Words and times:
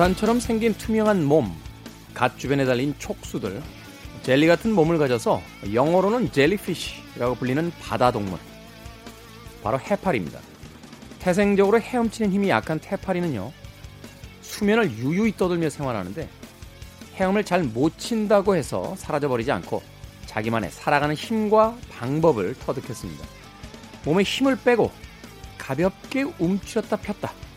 우산처럼 0.00 0.40
생긴 0.40 0.72
투명한 0.72 1.26
몸, 1.26 1.54
갓 2.14 2.38
주변에 2.38 2.64
달린 2.64 2.94
촉수들, 2.98 3.62
젤리 4.22 4.46
같은 4.46 4.72
몸을 4.72 4.96
가져서 4.96 5.42
영어로는 5.74 6.32
젤리피쉬라고 6.32 7.34
불리는 7.34 7.70
바다 7.82 8.10
동물. 8.10 8.38
바로 9.62 9.78
해파리입니다. 9.78 10.40
태생적으로 11.18 11.78
헤엄치는 11.80 12.32
힘이 12.32 12.48
약한 12.48 12.80
해파리는요, 12.82 13.52
수면을 14.40 14.90
유유히 14.92 15.36
떠들며 15.36 15.68
생활하는데 15.68 16.26
헤엄을 17.16 17.44
잘 17.44 17.62
못 17.64 17.98
친다고 17.98 18.56
해서 18.56 18.94
사라져버리지 18.96 19.52
않고 19.52 19.82
자기만의 20.24 20.70
살아가는 20.70 21.14
힘과 21.14 21.76
방법을 21.90 22.54
터득했습니다. 22.54 23.26
몸에 24.06 24.22
힘을 24.22 24.56
빼고 24.64 24.90
가볍게 25.58 26.22
움츠렸다 26.38 26.96
폈다. 26.96 27.49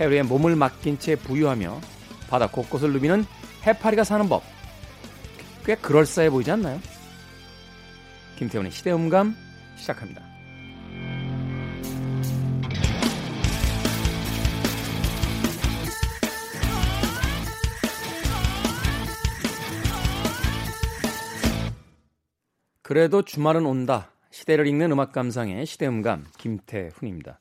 해류에 0.00 0.22
몸을 0.22 0.56
맡긴 0.56 0.98
채 0.98 1.14
부유하며 1.14 1.78
바다 2.30 2.46
곳곳을 2.46 2.92
누비는 2.94 3.26
해파리가 3.66 4.02
사는 4.02 4.26
법. 4.30 4.42
꽤 5.66 5.74
그럴싸해 5.74 6.30
보이지 6.30 6.50
않나요? 6.50 6.80
김태훈의 8.36 8.72
시대음감 8.72 9.36
시작합니다. 9.76 10.22
그래도 22.80 23.22
주말은 23.22 23.66
온다. 23.66 24.10
시대를 24.30 24.66
읽는 24.66 24.90
음악 24.92 25.12
감상의 25.12 25.66
시대음감 25.66 26.24
김태훈입니다. 26.38 27.38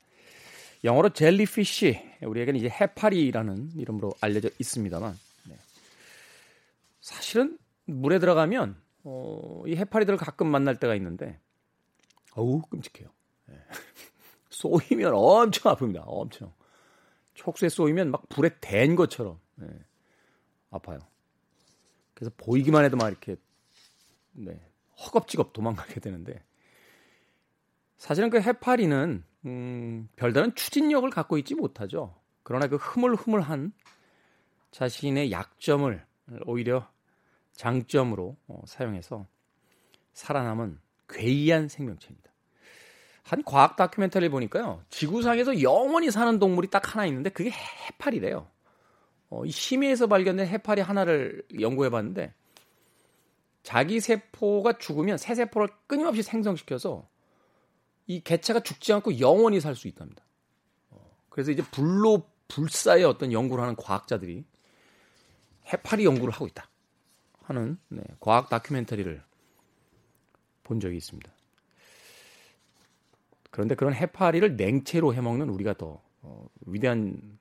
영어로 0.84 1.10
젤리피쉬, 1.10 2.09
우리에게는 2.22 2.60
이제 2.60 2.70
해파리라는 2.70 3.72
이름으로 3.76 4.14
알려져 4.22 4.50
있습니다만, 4.60 5.18
네. 5.48 5.56
사실은 7.02 7.58
물에 7.86 8.20
들어가면 8.20 8.76
어, 9.04 9.64
이 9.66 9.76
해파리들을 9.76 10.18
가끔 10.18 10.48
만날 10.48 10.78
때가 10.78 10.96
있는데, 10.96 11.40
어우 12.36 12.62
끔찍해요. 12.70 13.10
네. 13.48 13.56
쏘이면 14.50 15.14
엄청 15.16 15.74
아픕니다. 15.74 16.04
엄청 16.06 16.54
촉수에 17.34 17.70
쏘이면 17.70 18.12
막 18.12 18.28
불에 18.30 18.50
댄 18.60 18.96
것처럼 18.96 19.40
네. 19.56 19.68
아파요. 20.72 21.00
그래서 22.14 22.34
보이기만 22.38 22.84
해도 22.84 22.98
막 22.98 23.08
이렇게 23.08 23.38
네, 24.34 24.60
허겁지겁 24.98 25.54
도망가게 25.54 26.00
되는데 26.00 26.44
사실은 27.98 28.30
그 28.30 28.42
해파리는 28.42 29.24
음, 29.46 30.10
별다른 30.16 30.54
추진력을 30.56 31.10
갖고 31.10 31.38
있지 31.38 31.56
못하죠. 31.56 32.16
그러나 32.44 32.68
그 32.68 32.76
흐물흐물한 32.76 33.74
자신의 34.72 35.32
약점을 35.32 36.06
오히려 36.46 36.90
장점으로 37.54 38.38
어, 38.48 38.62
사용해서 38.66 39.26
살아남은 40.14 40.80
괴이한 41.08 41.68
생명체입니다. 41.68 42.30
한 43.24 43.44
과학 43.44 43.76
다큐멘터리 43.76 44.30
보니까요, 44.30 44.84
지구상에서 44.90 45.62
영원히 45.62 46.10
사는 46.10 46.40
동물이 46.40 46.70
딱 46.70 46.94
하나 46.94 47.06
있는데 47.06 47.30
그게 47.30 47.52
해파리래요. 47.52 48.48
어, 49.30 49.46
이 49.46 49.52
심해에서 49.52 50.08
발견된 50.08 50.48
해파리 50.48 50.82
하나를 50.82 51.44
연구해 51.60 51.90
봤는데 51.90 52.34
자기 53.62 54.00
세포가 54.00 54.80
죽으면 54.80 55.18
새 55.18 55.36
세포를 55.36 55.68
끊임없이 55.86 56.24
생성시켜서 56.24 57.08
이 58.10 58.22
개체가 58.22 58.62
죽지 58.62 58.92
않고 58.92 59.20
영원히 59.20 59.62
살 59.62 59.76
수 59.76 59.88
있답니다. 59.88 60.24
어, 60.90 61.00
그래서 61.30 61.52
이제 61.52 61.62
불로 61.72 62.28
불사의 62.48 63.06
어떤 63.06 63.32
연구를 63.32 63.64
하는 63.64 63.76
과학자들이 63.76 64.44
해파리 65.72 66.06
연구를 66.06 66.34
하고 66.34 66.48
있다 66.48 66.68
하는 67.44 67.78
네, 67.88 68.02
과학 68.20 68.50
다큐멘터리를 68.50 69.22
본 70.64 70.80
적이 70.80 70.98
있습니다. 70.98 71.32
그런데 73.52 73.76
그런 73.76 73.94
해파리를 73.94 74.56
냉채로 74.58 75.14
해먹는 75.14 75.50
우리가 75.50 75.76
더 75.76 76.02
어, 76.22 76.48
위대한 76.66 77.38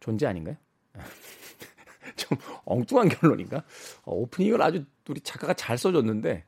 존재 0.00 0.26
아닌가요? 0.26 0.56
좀 2.16 2.36
엉뚱한 2.66 3.08
결론인가? 3.08 3.64
어, 4.02 4.14
오프닝을 4.14 4.60
아주 4.60 4.84
우리 5.08 5.20
작가가 5.22 5.54
잘 5.54 5.78
써줬는데 5.78 6.44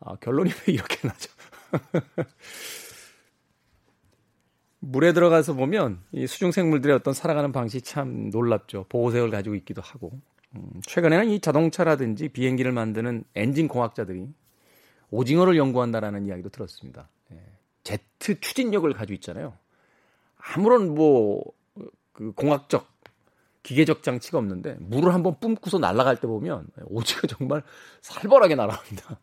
아, 0.00 0.16
결론이 0.16 0.50
왜 0.66 0.72
이렇게 0.74 1.06
나죠? 1.06 1.30
물에 4.80 5.12
들어가서 5.12 5.54
보면 5.54 6.00
이 6.12 6.26
수중 6.26 6.52
생물들의 6.52 6.96
어떤 6.96 7.12
살아가는 7.14 7.52
방식이 7.52 7.82
참 7.82 8.30
놀랍죠. 8.30 8.86
보호색을 8.88 9.30
가지고 9.30 9.54
있기도 9.56 9.82
하고. 9.82 10.12
음, 10.56 10.80
최근에는 10.86 11.28
이 11.28 11.40
자동차라든지 11.40 12.28
비행기를 12.28 12.72
만드는 12.72 13.24
엔진 13.34 13.68
공학자들이 13.68 14.28
오징어를 15.10 15.56
연구한다라는 15.56 16.26
이야기도 16.26 16.48
들었습니다. 16.48 17.08
예. 17.32 17.36
제트 17.84 18.40
추진력을 18.40 18.90
가지고 18.92 19.14
있잖아요. 19.14 19.54
아무런 20.36 20.94
뭐 20.94 21.42
그 22.20 22.32
공학적 22.32 22.86
기계적 23.62 24.02
장치가 24.02 24.36
없는데 24.36 24.76
물을 24.78 25.14
한번 25.14 25.40
뿜고서 25.40 25.78
날아갈 25.78 26.20
때 26.20 26.26
보면 26.26 26.66
오징어 26.84 27.22
정말 27.22 27.62
살벌하게 28.02 28.56
날아갑니다. 28.56 29.18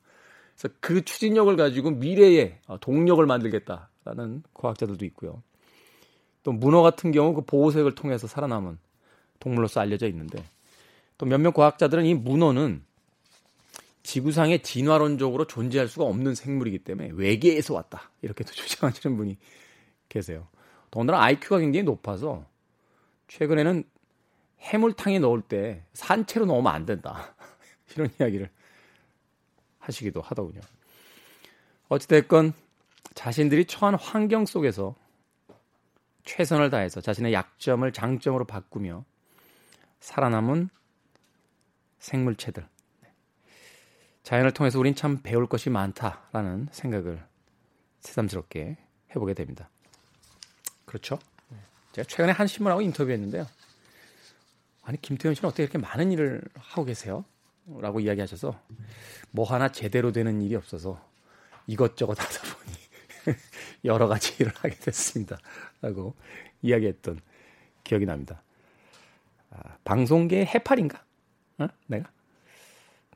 그래서 0.57 0.75
그 0.79 1.05
추진력을 1.05 1.55
가지고 1.55 1.91
미래의 1.91 2.59
동력을 2.81 3.23
만들겠다라는 3.25 4.43
과학자들도 4.55 5.05
있고요. 5.05 5.43
또 6.43 6.51
문어 6.51 6.81
같은 6.81 7.11
경우 7.11 7.33
그 7.33 7.41
보호색을 7.41 7.93
통해서 7.93 8.25
살아남은 8.25 8.79
동물로서 9.39 9.79
알려져 9.79 10.07
있는데 10.07 10.43
또 11.17 11.25
몇몇 11.25 11.51
과학자들은 11.51 12.05
이 12.05 12.15
문어는 12.15 12.83
지구상에 14.01 14.59
진화론적으로 14.59 15.45
존재할 15.45 15.87
수가 15.87 16.05
없는 16.05 16.33
생물이기 16.33 16.79
때문에 16.79 17.11
외계에서 17.13 17.73
왔다 17.73 18.09
이렇게도 18.21 18.51
주장하시는 18.53 19.15
분이 19.15 19.37
계세요. 20.09 20.47
더군다나 20.89 21.21
IQ가 21.23 21.59
굉장히 21.59 21.83
높아서 21.83 22.45
최근에는 23.27 23.83
해물탕에 24.59 25.19
넣을 25.19 25.41
때 25.41 25.83
산채로 25.93 26.45
넣으면 26.45 26.73
안 26.73 26.85
된다. 26.85 27.35
이런 27.93 28.09
이야기를 28.19 28.49
하시기도 29.87 30.21
하더군요. 30.21 30.61
어찌됐건 31.89 32.53
자신들이 33.13 33.65
처한 33.65 33.95
환경 33.95 34.45
속에서 34.45 34.95
최선을 36.25 36.69
다해서 36.69 36.99
자신의 37.01 37.33
약점을 37.33 37.89
장점으로 37.93 38.45
바꾸며 38.45 39.05
살아남은 40.01 40.69
생물체들. 41.99 42.67
자연을 44.23 44.51
통해서 44.51 44.77
우린 44.77 44.93
참 44.93 45.21
배울 45.23 45.47
것이 45.47 45.69
많다라는 45.69 46.67
생각을 46.71 47.25
새삼스럽게 48.01 48.77
해보게 49.11 49.33
됩니다. 49.33 49.69
그렇죠? 50.85 51.17
제가 51.93 52.05
최근에 52.07 52.33
한 52.33 52.45
신문하고 52.45 52.81
인터뷰했는데요. 52.81 53.47
아니 54.83 55.01
김태현 55.01 55.33
씨는 55.33 55.47
어떻게 55.47 55.63
이렇게 55.63 55.77
많은 55.77 56.11
일을 56.11 56.41
하고 56.55 56.83
계세요? 56.83 57.23
라고 57.67 57.99
이야기하셔서 57.99 58.59
뭐 59.31 59.45
하나 59.45 59.69
제대로 59.69 60.11
되는 60.11 60.41
일이 60.41 60.55
없어서 60.55 61.01
이것저것 61.67 62.19
하다 62.19 62.55
보니 62.55 63.37
여러 63.85 64.07
가지 64.07 64.41
일을 64.41 64.53
하게 64.55 64.75
됐습니다. 64.75 65.37
라고 65.81 66.15
이야기했던 66.61 67.19
기억이 67.83 68.05
납니다. 68.05 68.41
아, 69.49 69.77
방송계의 69.83 70.45
해팔인가? 70.45 71.03
어? 71.59 71.67
내가? 71.87 72.09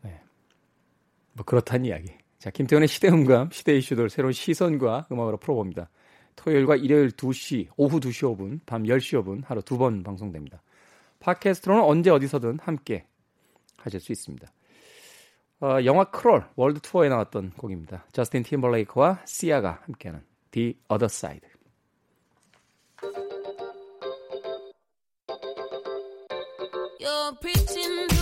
네. 0.01 0.21
뭐 1.33 1.45
그렇다는 1.45 1.85
이야기. 1.85 2.11
자, 2.39 2.49
김태훈의 2.49 2.87
시대음감, 2.87 3.51
시대 3.51 3.77
이슈들 3.77 4.09
새로운 4.09 4.33
시선과 4.33 5.07
음악으로 5.11 5.37
풀어봅니다. 5.37 5.89
토요일과 6.35 6.75
일요일 6.75 7.11
2시, 7.11 7.67
오후 7.77 7.99
2시 7.99 8.35
5분, 8.35 8.61
밤 8.65 8.83
10시 8.83 9.21
5분 9.21 9.43
하루 9.45 9.61
두 9.61 9.77
번 9.77 10.03
방송됩니다. 10.03 10.61
팟캐스트로는 11.19 11.83
언제 11.83 12.09
어디서든 12.09 12.59
함께 12.61 13.05
하실 13.83 13.99
수 13.99 14.11
있습니다. 14.11 14.47
어, 15.61 15.77
영화 15.85 16.05
크롤 16.05 16.43
월드 16.55 16.79
투어에 16.79 17.09
나왔던 17.09 17.51
곡입니다. 17.51 18.05
저스틴 18.11 18.43
팀벌레이크와 18.43 19.21
시아가 19.25 19.81
함께하는 19.85 20.23
The 20.51 20.77
Other 20.91 21.05
Side. 21.05 21.47
You're 26.99 28.20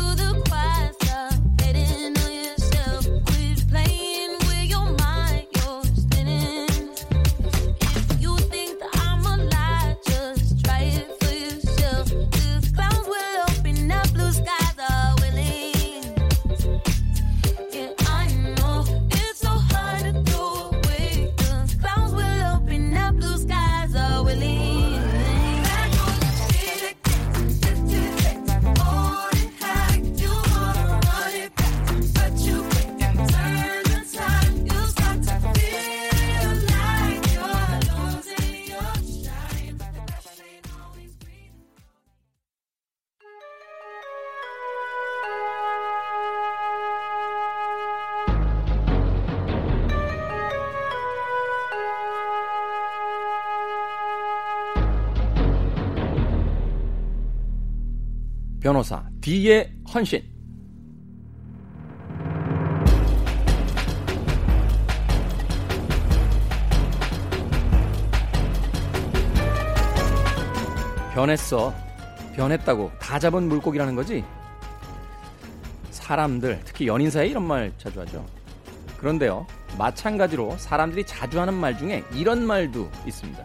변호사 58.69 59.03
D의 59.19 59.73
헌신. 59.91 60.23
변했어. 71.15 71.73
변했다고. 72.35 72.91
다 72.99 73.17
잡은 73.17 73.49
물고기라는 73.49 73.95
거지? 73.95 74.23
사람들, 75.89 76.61
특히 76.63 76.85
연인 76.85 77.09
사이 77.09 77.31
이런 77.31 77.47
말 77.47 77.73
자주 77.79 77.99
하죠. 78.01 78.23
그런데요, 78.99 79.47
마찬가지로 79.79 80.57
사람들이 80.59 81.07
자주 81.07 81.39
하는 81.41 81.55
말 81.55 81.75
중에 81.75 82.03
이런 82.13 82.45
말도 82.45 82.87
있습니다. 83.07 83.43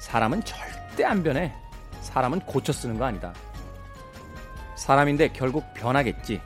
사람은 0.00 0.44
절대 0.44 1.04
안 1.04 1.22
변해. 1.22 1.50
사람은 2.02 2.40
고쳐 2.40 2.74
쓰는 2.74 2.98
거 2.98 3.06
아니다. 3.06 3.32
사람인데 4.76 5.28
결국 5.32 5.64
변하겠지. 5.74 6.40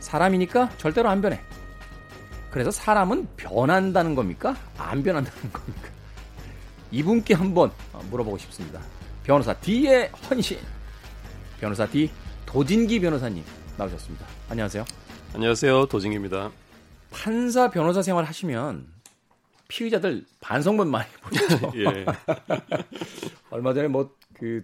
사람이니까 0.00 0.70
절대로 0.76 1.08
안 1.08 1.20
변해. 1.20 1.40
그래서 2.50 2.70
사람은 2.70 3.28
변한다는 3.36 4.14
겁니까? 4.14 4.56
안 4.78 5.02
변한다는 5.02 5.52
겁니까? 5.52 5.88
이분께 6.90 7.34
한번 7.34 7.72
물어보고 8.10 8.38
싶습니다. 8.38 8.80
변호사 9.24 9.54
D의 9.54 10.10
헌신. 10.30 10.58
변호사 11.58 11.86
D 11.86 12.10
도진기 12.46 13.00
변호사님 13.00 13.42
나오셨습니다. 13.76 14.26
안녕하세요. 14.50 14.84
안녕하세요. 15.34 15.86
도진기입니다. 15.86 16.50
판사 17.10 17.70
변호사 17.70 18.02
생활 18.02 18.24
하시면 18.24 18.86
피의자들 19.68 20.24
반성문 20.40 20.88
많이 20.90 21.08
보죠. 21.22 21.72
예. 21.76 22.04
얼마 23.50 23.72
전에 23.72 23.88
뭐 23.88 24.14
그 24.34 24.62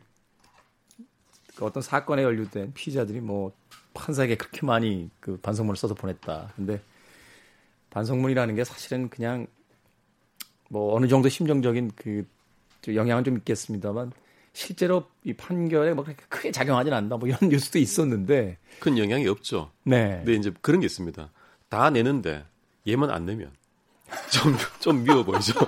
그 1.61 1.67
어떤 1.67 1.83
사건에 1.83 2.23
연루된 2.23 2.73
피의자들이 2.73 3.21
뭐 3.21 3.53
판사에게 3.93 4.37
그렇게 4.37 4.65
많이 4.65 5.11
그 5.21 5.37
반성문을 5.37 5.77
써서 5.77 5.93
보냈다. 5.93 6.55
근데 6.57 6.81
반성문이라는 7.91 8.55
게 8.55 8.65
사실은 8.65 9.11
그냥 9.11 9.47
뭐 10.71 10.97
어느 10.97 11.07
정도 11.07 11.29
심정적인 11.29 11.91
그 11.95 12.25
영향은 12.89 13.25
좀 13.25 13.37
있겠습니다만 13.37 14.11
실제로 14.55 15.05
이 15.23 15.35
판결에 15.35 15.93
뭐 15.93 16.03
그렇게 16.03 16.25
크게 16.31 16.51
작용하지는 16.51 16.97
않는다. 16.97 17.19
뭐 17.19 17.29
이런 17.29 17.51
뉴스도 17.51 17.79
있었는데 17.79 18.56
큰 18.79 18.97
영향이 18.97 19.29
없죠. 19.29 19.71
네. 19.85 20.23
근데 20.25 20.37
이제 20.37 20.51
그런 20.63 20.81
게 20.81 20.87
있습니다. 20.87 21.31
다 21.69 21.91
내는데 21.91 22.43
얘만 22.89 23.11
안 23.11 23.27
내면 23.27 23.53
좀 24.33 24.56
좀 24.81 25.05
미워 25.05 25.23
보이죠. 25.23 25.53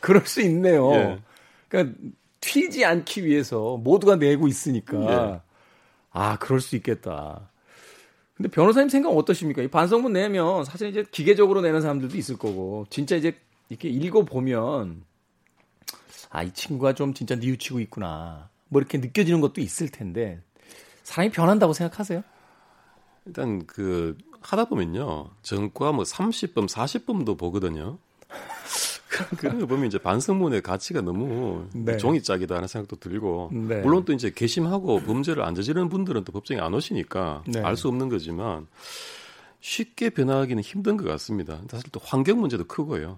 그럴 0.00 0.26
수 0.26 0.42
있네요. 0.42 0.92
예. 0.92 1.18
그러니까 1.68 1.98
튀지 2.44 2.84
않기 2.84 3.24
위해서 3.24 3.76
모두가 3.78 4.16
내고 4.16 4.48
있으니까 4.48 5.32
예. 5.34 5.40
아 6.10 6.38
그럴 6.38 6.60
수 6.60 6.76
있겠다. 6.76 7.50
근데 8.36 8.48
변호사님 8.50 8.88
생각 8.88 9.10
은 9.10 9.16
어떠십니까? 9.16 9.62
이 9.62 9.68
반성문 9.68 10.12
내면 10.12 10.64
사실 10.64 10.88
이제 10.88 11.04
기계적으로 11.10 11.60
내는 11.60 11.80
사람들도 11.80 12.16
있을 12.16 12.36
거고 12.36 12.86
진짜 12.90 13.16
이제 13.16 13.38
이렇게 13.68 13.88
읽어 13.88 14.24
보면 14.24 15.04
아 16.30 16.42
이 16.42 16.50
친구가 16.52 16.94
좀 16.94 17.14
진짜 17.14 17.36
뉘우치고 17.36 17.78
있구나 17.80 18.50
뭐 18.68 18.80
이렇게 18.80 18.98
느껴지는 18.98 19.40
것도 19.40 19.60
있을 19.60 19.88
텐데 19.88 20.40
사람이 21.04 21.30
변한다고 21.30 21.72
생각하세요? 21.72 22.22
일단 23.26 23.64
그 23.66 24.18
하다 24.40 24.64
보면요 24.66 25.30
전과 25.42 25.92
뭐 25.92 26.04
30번 26.04 26.68
40번도 26.68 27.38
보거든요. 27.38 27.98
그런 29.38 29.60
거 29.60 29.66
보면 29.66 29.86
이제 29.86 29.98
반성문의 29.98 30.62
가치가 30.62 31.00
너무 31.00 31.66
네. 31.72 31.96
종이짝이다 31.96 32.54
하는 32.54 32.68
생각도 32.68 32.96
들고 32.96 33.50
네. 33.52 33.80
물론 33.80 34.04
또 34.04 34.12
이제 34.12 34.30
개심하고 34.30 35.00
범죄를 35.00 35.42
안 35.42 35.54
저지르는 35.54 35.88
분들은 35.88 36.24
또 36.24 36.32
법정에 36.32 36.60
안 36.60 36.74
오시니까 36.74 37.44
네. 37.46 37.60
알수 37.60 37.88
없는 37.88 38.08
거지만 38.08 38.66
쉽게 39.60 40.10
변화하기는 40.10 40.62
힘든 40.62 40.96
것 40.96 41.04
같습니다. 41.04 41.60
사실 41.70 41.90
또 41.90 42.00
환경 42.02 42.40
문제도 42.40 42.64
크고요. 42.64 43.16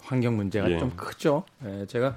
환경 0.00 0.36
문제가 0.36 0.70
예. 0.70 0.78
좀 0.78 0.90
크죠. 0.96 1.44
예, 1.64 1.86
제가 1.86 2.16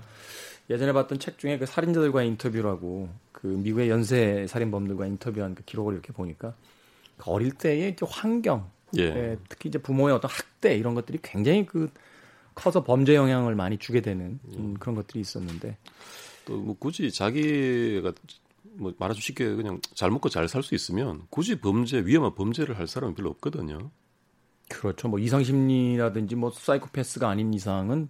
예전에 0.70 0.94
봤던 0.94 1.20
책 1.20 1.38
중에 1.38 1.58
그 1.58 1.66
살인자들과의 1.66 2.28
인터뷰라고 2.30 3.10
그 3.32 3.48
미국의 3.48 3.90
연쇄 3.90 4.48
살인범들과 4.48 5.06
인터뷰한 5.06 5.54
그 5.54 5.64
기록을 5.64 5.94
이렇게 5.94 6.12
보니까 6.14 6.54
그 7.18 7.32
어릴 7.32 7.52
때의 7.52 7.96
환경, 8.02 8.70
예. 8.98 9.04
예, 9.04 9.38
특히 9.50 9.70
이제 9.70 9.78
부모의 9.78 10.16
어떤 10.16 10.32
학대 10.32 10.76
이런 10.76 10.96
것들이 10.96 11.20
굉장히 11.22 11.66
그 11.66 11.90
커서 12.56 12.84
범죄 12.84 13.16
영향을 13.16 13.54
많이 13.56 13.78
주게 13.78 14.02
되는 14.02 14.40
음, 14.58 14.76
그런 14.80 14.96
것들이 14.96 15.20
있었는데 15.20 15.78
또 16.46 16.56
뭐 16.58 16.76
굳이 16.80 17.12
자기가 17.12 18.14
뭐 18.78 18.94
말하자면 18.98 19.22
쉽게 19.22 19.56
그냥 19.56 19.80
잘 19.94 20.10
먹고 20.12 20.30
잘 20.30 20.48
살 20.48 20.64
수 20.64 20.76
있으면 20.76 21.24
굳이 21.30 21.60
범죄 21.60 22.00
위험한 22.00 22.36
범죄를 22.36 22.78
할 22.78 22.88
사람은 22.88 23.16
별로 23.16 23.30
없거든요. 23.32 23.92
그렇죠. 24.70 25.08
뭐 25.08 25.20
이성 25.20 25.44
심리라든지 25.44 26.36
뭐 26.36 26.52
사이코패스가 26.52 27.30
아닌 27.30 27.54
이상은 27.54 28.10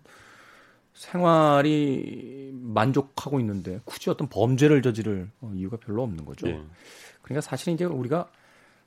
생활이 0.94 2.52
만족하고 2.54 3.40
있는데 3.42 3.82
굳이 3.84 4.10
어떤 4.10 4.30
범죄를 4.30 4.82
저지를 4.82 5.30
어, 5.42 5.52
이유가 5.54 5.78
별로 5.78 6.04
없는 6.04 6.24
거죠. 6.26 6.48
예. 6.48 6.62
그러니까 7.22 7.42
사실 7.42 7.74
이제 7.74 7.84
우리가 7.84 8.30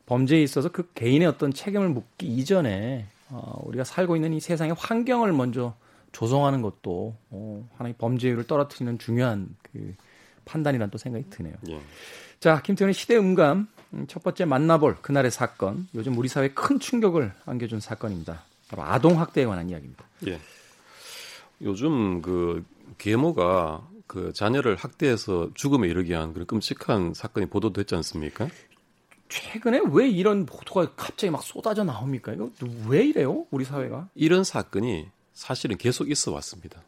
범죄에 0.07 0.43
있어서 0.43 0.71
그 0.71 0.91
개인의 0.95 1.29
어떤 1.29 1.53
책임을 1.53 1.91
묻기 1.91 2.27
이전에 2.27 3.07
어, 3.31 3.61
우리가 3.65 3.85
살고 3.85 4.17
있는 4.17 4.33
이 4.33 4.41
세상의 4.41 4.75
환경을 4.79 5.33
먼저 5.33 5.75
조성하는 6.13 6.63
것도 6.63 7.17
어, 7.31 7.69
하나의 7.77 7.95
범죄율을 7.99 8.47
떨어뜨리는 8.47 8.99
중요한 8.99 9.55
그 9.63 9.95
판단이란 10.45 10.91
또 10.91 10.99
생각이 10.99 11.29
드네요. 11.31 11.55
예. 11.69 11.81
자, 12.41 12.63
김태훈의 12.63 12.95
시대 12.95 13.17
음감 13.17 13.69
음, 13.95 14.07
첫 14.09 14.23
번째 14.23 14.45
만나볼 14.45 14.97
그날의 15.03 15.31
사건. 15.31 15.89
요즘 15.95 16.17
우리 16.17 16.29
사회에 16.29 16.51
큰 16.51 16.79
충격을 16.79 17.33
안겨준 17.47 17.81
사건입니다. 17.81 18.43
바로 18.69 18.83
아동 18.83 19.21
학대에 19.21 19.45
관한 19.45 19.69
이야기입니다. 19.71 20.05
예. 20.27 20.39
요즘 21.63 22.23
그 22.23 22.65
계모가 22.99 23.87
그 24.07 24.33
자녀를 24.33 24.77
학대해서 24.77 25.51
죽음에 25.55 25.89
이르게 25.89 26.15
한 26.15 26.33
그런 26.33 26.47
끔찍한 26.47 27.15
사건이 27.15 27.47
보도됐지 27.47 27.95
않습니까? 27.97 28.49
최근에 29.29 29.81
왜 29.93 30.09
이런 30.09 30.47
보도가 30.47 30.95
갑자기 30.97 31.31
막 31.31 31.43
쏟아져 31.43 31.85
나옵니까? 31.85 32.33
이거 32.33 32.51
왜 32.89 33.05
이래요? 33.05 33.47
우리 33.51 33.65
사회가? 33.65 34.09
이런 34.15 34.45
사건이 34.45 35.09
사실은 35.35 35.77
계속 35.77 36.11
있어 36.11 36.33
왔습니다. 36.33 36.83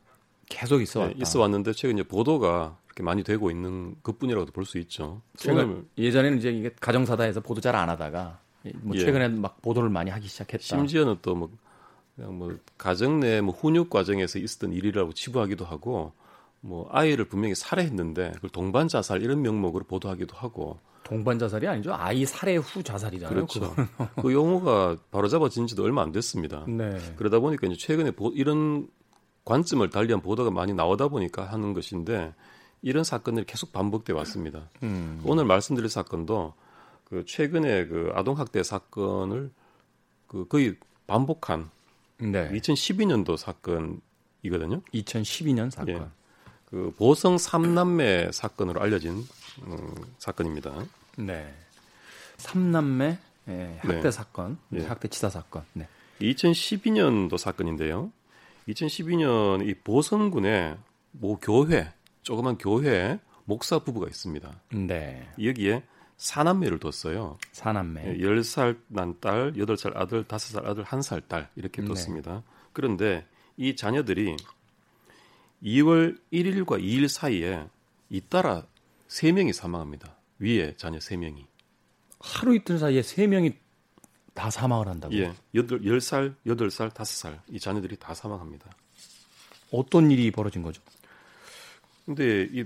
계속 0.49 0.81
있어 0.81 1.01
왔다. 1.01 1.13
네, 1.15 1.19
있어 1.23 1.41
왔는데 1.41 1.73
최근 1.75 1.99
이제 1.99 2.03
보도가 2.09 2.77
이렇게 2.87 3.03
많이 3.03 3.23
되고 3.23 3.51
있는 3.51 3.95
그뿐이라고도 4.03 4.53
볼 4.53 4.65
수 4.65 4.79
있죠. 4.79 5.21
제가 5.37 5.67
예전에는 5.97 6.39
이제 6.39 6.51
이게 6.51 6.71
가정사다에서 6.81 7.41
보도 7.41 7.61
잘 7.61 7.77
안 7.77 7.89
하다가 7.89 8.41
뭐 8.83 8.97
예. 8.97 9.01
최근에 9.01 9.25
예. 9.25 9.29
막 9.29 9.63
보도를 9.63 9.89
많이 9.91 10.11
하기 10.11 10.27
시작했다. 10.27 10.63
심지어는 10.65 11.19
또뭐 11.23 11.51
그냥 12.17 12.39
뭐 12.39 12.57
가정 12.79 13.21
내 13.21 13.41
뭐 13.41 13.55
훈육 13.55 13.91
과정에서 13.91 14.39
있었던 14.39 14.73
일이라고 14.73 15.13
치부하기도 15.13 15.65
하고 15.65 16.13
뭐 16.61 16.89
아이를 16.91 17.25
분명히 17.27 17.55
살해했는데 17.55 18.33
그걸 18.35 18.51
동반 18.51 18.89
자살 18.89 19.23
이런 19.23 19.43
명목으로 19.43 19.85
보도하기도 19.85 20.37
하고 20.37 20.79
동반 21.03 21.39
자살이 21.39 21.67
아니죠. 21.67 21.93
아이 21.95 22.25
살해 22.25 22.57
후 22.57 22.83
자살이잖아요. 22.83 23.35
그렇죠. 23.35 23.75
그 24.23 24.33
용어가 24.33 24.97
바로 25.11 25.29
잡아진 25.29 25.67
지도 25.67 25.83
얼마 25.83 26.03
안 26.03 26.13
됐습니다. 26.13 26.65
네. 26.69 26.99
그러다 27.17 27.41
보니까 27.41 27.67
이제 27.67 27.77
최근에 27.77 28.13
보, 28.13 28.31
이런 28.31 28.89
관점을 29.45 29.89
달리한 29.91 30.21
보도가 30.21 30.51
많이 30.51 30.73
나오다 30.75 31.09
보니까 31.09 31.45
하는 31.45 31.73
것인데 31.73 32.33
이런 32.83 33.03
사건들이 33.03 33.47
계속 33.47 33.73
반복돼 33.73 34.13
왔습니다. 34.13 34.69
음. 34.83 35.21
오늘 35.25 35.45
말씀드릴 35.47 35.89
사건도 35.89 36.55
그 37.05 37.25
최근에 37.27 37.87
그 37.87 38.13
아동 38.15 38.39
학대 38.39 38.63
사건을 38.63 39.51
그 40.29 40.47
거의 40.47 40.77
반복한 41.07 41.71
네. 42.19 42.49
2012년도 42.53 43.37
사건이거든요. 43.37 44.83
2012년 44.95 45.71
사건. 45.71 45.95
예. 45.95 46.20
그 46.71 46.95
보성 46.97 47.37
삼남매 47.37 48.31
사건으로 48.33 48.81
알려진 48.81 49.27
음, 49.67 49.95
사건입니다. 50.19 50.85
네. 51.19 51.53
삼남매 52.37 53.19
예, 53.49 53.79
학대 53.81 54.01
네. 54.03 54.11
사건, 54.11 54.59
네. 54.69 54.87
학대 54.87 55.09
치사 55.09 55.29
사건. 55.29 55.65
네. 55.73 55.89
2012년도 56.21 57.39
사건인데요. 57.39 58.13
2012년 58.69 59.67
이 59.67 59.75
보성군에 59.75 60.77
모 61.13 61.37
교회, 61.37 61.93
조그만 62.23 62.57
교회 62.57 63.19
목사 63.45 63.81
부부가 63.81 64.07
있습니다. 64.07 64.61
네. 64.73 65.29
여기에 65.43 65.83
사남매를 66.19 66.79
뒀어요. 66.79 67.39
사남매. 67.53 68.19
10살 68.19 68.79
난 68.89 69.17
딸, 69.21 69.55
8살 69.55 69.97
아들, 69.97 70.23
5살 70.25 70.67
아들, 70.67 70.85
1살 70.85 71.27
딸 71.27 71.49
이렇게 71.57 71.83
네. 71.83 71.89
뒀습니다. 71.89 72.35
네. 72.35 72.43
그런데 72.73 73.27
이 73.57 73.75
자녀들이 73.75 74.37
2월 75.63 76.19
1일과 76.33 76.83
2일 76.83 77.09
사이에 77.09 77.67
잇따라 78.09 78.65
3명이 79.09 79.53
사망합니다. 79.53 80.17
위에 80.39 80.75
자녀 80.77 80.99
3명이. 80.99 81.47
하루 82.21 82.55
이틀 82.55 82.79
사이에 82.79 83.01
3명이 83.01 83.55
다 84.35 84.51
사망을 84.51 84.89
한다고요? 84.89 85.19
예. 85.19 85.33
8, 85.53 85.81
10살, 85.81 86.35
8살, 86.47 86.91
5살 86.91 87.41
이 87.49 87.59
자녀들이 87.59 87.97
다 87.97 88.15
사망합니다. 88.15 88.71
어떤 89.73 90.11
일이 90.11 90.31
벌어진 90.31 90.63
거죠? 90.63 90.83
근데 92.07 92.49
이 92.53 92.65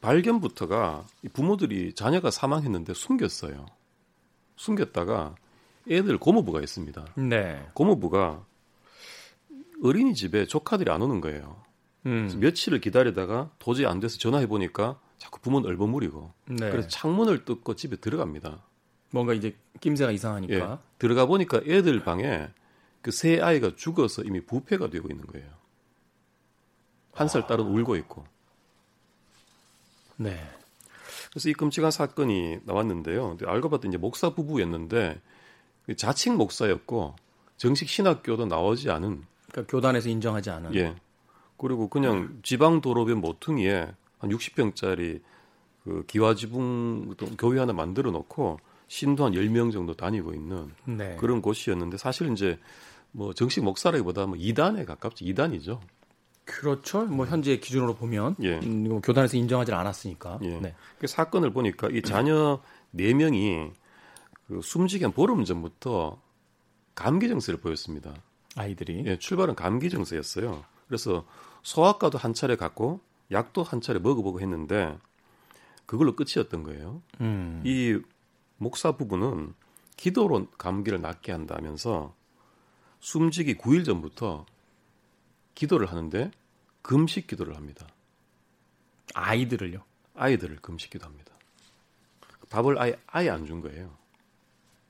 발견부터가 0.00 1.06
부모들이 1.32 1.94
자녀가 1.94 2.30
사망했는데 2.30 2.94
숨겼어요. 2.94 3.66
숨겼다가 4.56 5.34
애들 5.90 6.18
고모부가 6.18 6.60
있습니다. 6.60 7.14
네. 7.16 7.66
고모부가 7.74 8.44
어린이집에 9.82 10.46
조카들이 10.46 10.90
안 10.90 11.02
오는 11.02 11.20
거예요. 11.20 11.63
음. 12.06 12.30
며칠을 12.40 12.80
기다리다가 12.80 13.50
도저히 13.58 13.86
안 13.86 14.00
돼서 14.00 14.18
전화해 14.18 14.46
보니까 14.46 14.98
자꾸 15.18 15.40
부모는 15.40 15.68
얼버무리고 15.70 16.32
네. 16.46 16.70
그래서 16.70 16.88
창문을 16.88 17.44
뜯고 17.44 17.76
집에 17.76 17.96
들어갑니다. 17.96 18.62
뭔가 19.10 19.32
이제 19.32 19.56
낌새가 19.80 20.10
이상하니까 20.10 20.54
예, 20.54 20.78
들어가 20.98 21.26
보니까 21.26 21.60
애들 21.66 22.02
방에 22.04 22.48
그 23.00 23.10
세 23.10 23.38
아이가 23.40 23.72
죽어서 23.76 24.22
이미 24.22 24.40
부패가 24.44 24.88
되고 24.90 25.08
있는 25.08 25.26
거예요. 25.26 25.46
한 27.12 27.28
살 27.28 27.46
딸은 27.46 27.64
울고 27.64 27.96
있고. 27.96 28.24
네. 30.16 30.42
그래서 31.30 31.48
이 31.48 31.52
끔찍한 31.52 31.90
사건이 31.90 32.60
나왔는데요. 32.64 33.36
알고 33.44 33.68
봤더니 33.70 33.90
이제 33.92 33.98
목사 33.98 34.30
부부였는데 34.34 35.20
그 35.86 35.96
자칭 35.96 36.36
목사였고 36.36 37.14
정식 37.56 37.88
신학교도 37.88 38.46
나오지 38.46 38.90
않은 38.90 39.24
그러니까 39.50 39.70
교단에서 39.70 40.08
인정하지 40.08 40.50
않은 40.50 40.74
예. 40.74 40.94
그리고 41.56 41.88
그냥 41.88 42.38
지방 42.42 42.80
도로변 42.80 43.18
모퉁이에 43.20 43.92
한 44.18 44.30
60평짜리 44.30 45.20
그 45.84 46.04
기와 46.06 46.34
지붕 46.34 47.14
교회 47.38 47.58
하나 47.58 47.72
만들어 47.72 48.10
놓고 48.10 48.58
신도 48.88 49.24
한 49.24 49.32
10명 49.32 49.72
정도 49.72 49.94
다니고 49.94 50.34
있는 50.34 50.70
네. 50.84 51.16
그런 51.16 51.42
곳이었는데 51.42 51.96
사실 51.96 52.30
이제 52.32 52.58
뭐 53.12 53.32
정식 53.32 53.62
목사라기보다 53.62 54.26
뭐 54.26 54.36
2단에 54.36 54.84
가깝죠. 54.86 55.24
2단이죠. 55.24 55.80
그렇죠. 56.44 57.04
뭐 57.06 57.26
현재 57.26 57.56
기준으로 57.58 57.94
보면 57.94 58.36
예. 58.42 58.58
음, 58.58 58.88
뭐 58.88 59.00
교단에서 59.00 59.36
인정하지 59.36 59.72
않았으니까. 59.72 60.40
예. 60.42 60.58
네. 60.58 60.74
그 60.98 61.06
사건을 61.06 61.52
보니까 61.52 61.88
이 61.88 62.02
자녀 62.02 62.60
4명이 62.94 63.72
그 64.48 64.60
숨지기 64.62 65.04
한 65.04 65.12
보름 65.12 65.44
전부터 65.44 66.20
감기 66.94 67.28
증세를 67.28 67.60
보였습니다. 67.60 68.14
아이들이. 68.56 69.02
예, 69.06 69.18
출발은 69.18 69.54
감기 69.54 69.90
증세였어요. 69.90 70.62
그래서 70.86 71.26
소아과도 71.62 72.18
한 72.18 72.34
차례 72.34 72.56
갔고 72.56 73.00
약도 73.30 73.62
한 73.62 73.80
차례 73.80 73.98
먹어보고 73.98 74.40
했는데 74.40 74.98
그걸로 75.86 76.14
끝이었던 76.16 76.62
거예요. 76.62 77.02
음. 77.20 77.62
이 77.64 77.98
목사 78.56 78.92
부부는 78.92 79.54
기도로 79.96 80.48
감기를 80.58 81.00
낫게 81.00 81.32
한다면서 81.32 82.14
숨지기 83.00 83.56
9일 83.56 83.84
전부터 83.84 84.46
기도를 85.54 85.90
하는데 85.90 86.30
금식 86.82 87.26
기도를 87.26 87.56
합니다. 87.56 87.86
아이들을요? 89.14 89.82
아이들을 90.14 90.56
금식 90.56 90.90
기도합니다. 90.90 91.32
밥을 92.50 92.78
아예 92.80 92.96
아예 93.06 93.30
안 93.30 93.46
준 93.46 93.60
거예요. 93.60 93.90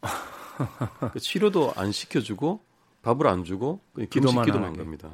그 1.12 1.18
치료도 1.20 1.72
안 1.76 1.92
시켜주고 1.92 2.62
밥을 3.02 3.26
안 3.26 3.44
주고 3.44 3.80
금식 3.94 4.10
기도만 4.44 4.76
겁니다. 4.76 5.10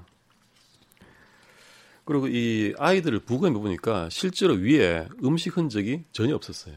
그리고 2.05 2.29
이 2.29 2.75
아이들을 2.79 3.21
부검해 3.21 3.59
보니까 3.59 4.09
실제로 4.11 4.55
위에 4.55 5.09
음식 5.23 5.57
흔적이 5.57 6.05
전혀 6.13 6.35
없었어요. 6.35 6.75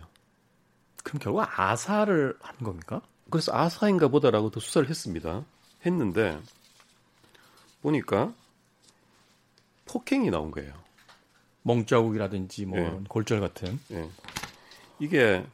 그럼 1.04 1.20
결국 1.20 1.44
아사를 1.60 2.38
한 2.40 2.58
겁니까? 2.58 3.02
그래서 3.30 3.52
아사인가 3.54 4.10
보다라고 4.10 4.52
더 4.52 4.60
수사를 4.60 4.90
했습니다. 4.90 5.44
했는데 5.86 6.40
보니까 7.82 8.34
폭행이 9.86 10.30
나온 10.30 10.52
거예요. 10.52 10.74
멍자국이라든지 11.64 12.66
뭐 12.66 12.80
네. 12.80 13.00
골절 13.08 13.40
같은. 13.40 13.80
네. 13.90 14.10
이게 15.00 15.46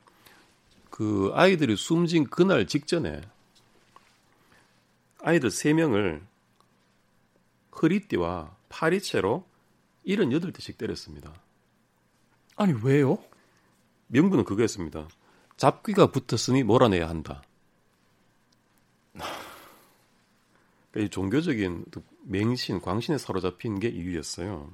그 0.89 1.31
아이들이 1.33 1.75
숨진 1.75 2.25
그날 2.25 2.67
직전에 2.67 3.21
아이들 5.21 5.49
3명을 5.49 6.21
허리띠와 7.81 8.55
파리채로 8.69 9.48
78대씩 10.09 10.77
때렸습니다. 10.77 11.33
아니, 12.55 12.73
왜요? 12.83 13.19
명분은 14.07 14.43
그거였습니다. 14.43 15.07
잡귀가 15.57 16.07
붙었으니 16.07 16.63
몰아내야 16.63 17.07
한다. 17.07 17.43
그러니까 20.91 21.05
이 21.05 21.09
종교적인 21.09 21.85
맹신, 22.23 22.81
광신에 22.81 23.17
사로잡힌 23.17 23.79
게 23.79 23.87
이유였어요. 23.89 24.71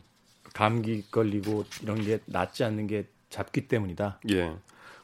감기 0.53 1.03
걸리고 1.11 1.65
이런 1.81 2.01
게 2.01 2.19
낫지 2.25 2.63
않는 2.63 2.87
게 2.87 3.07
잡기 3.29 3.67
때문이다. 3.67 4.21
예. 4.29 4.55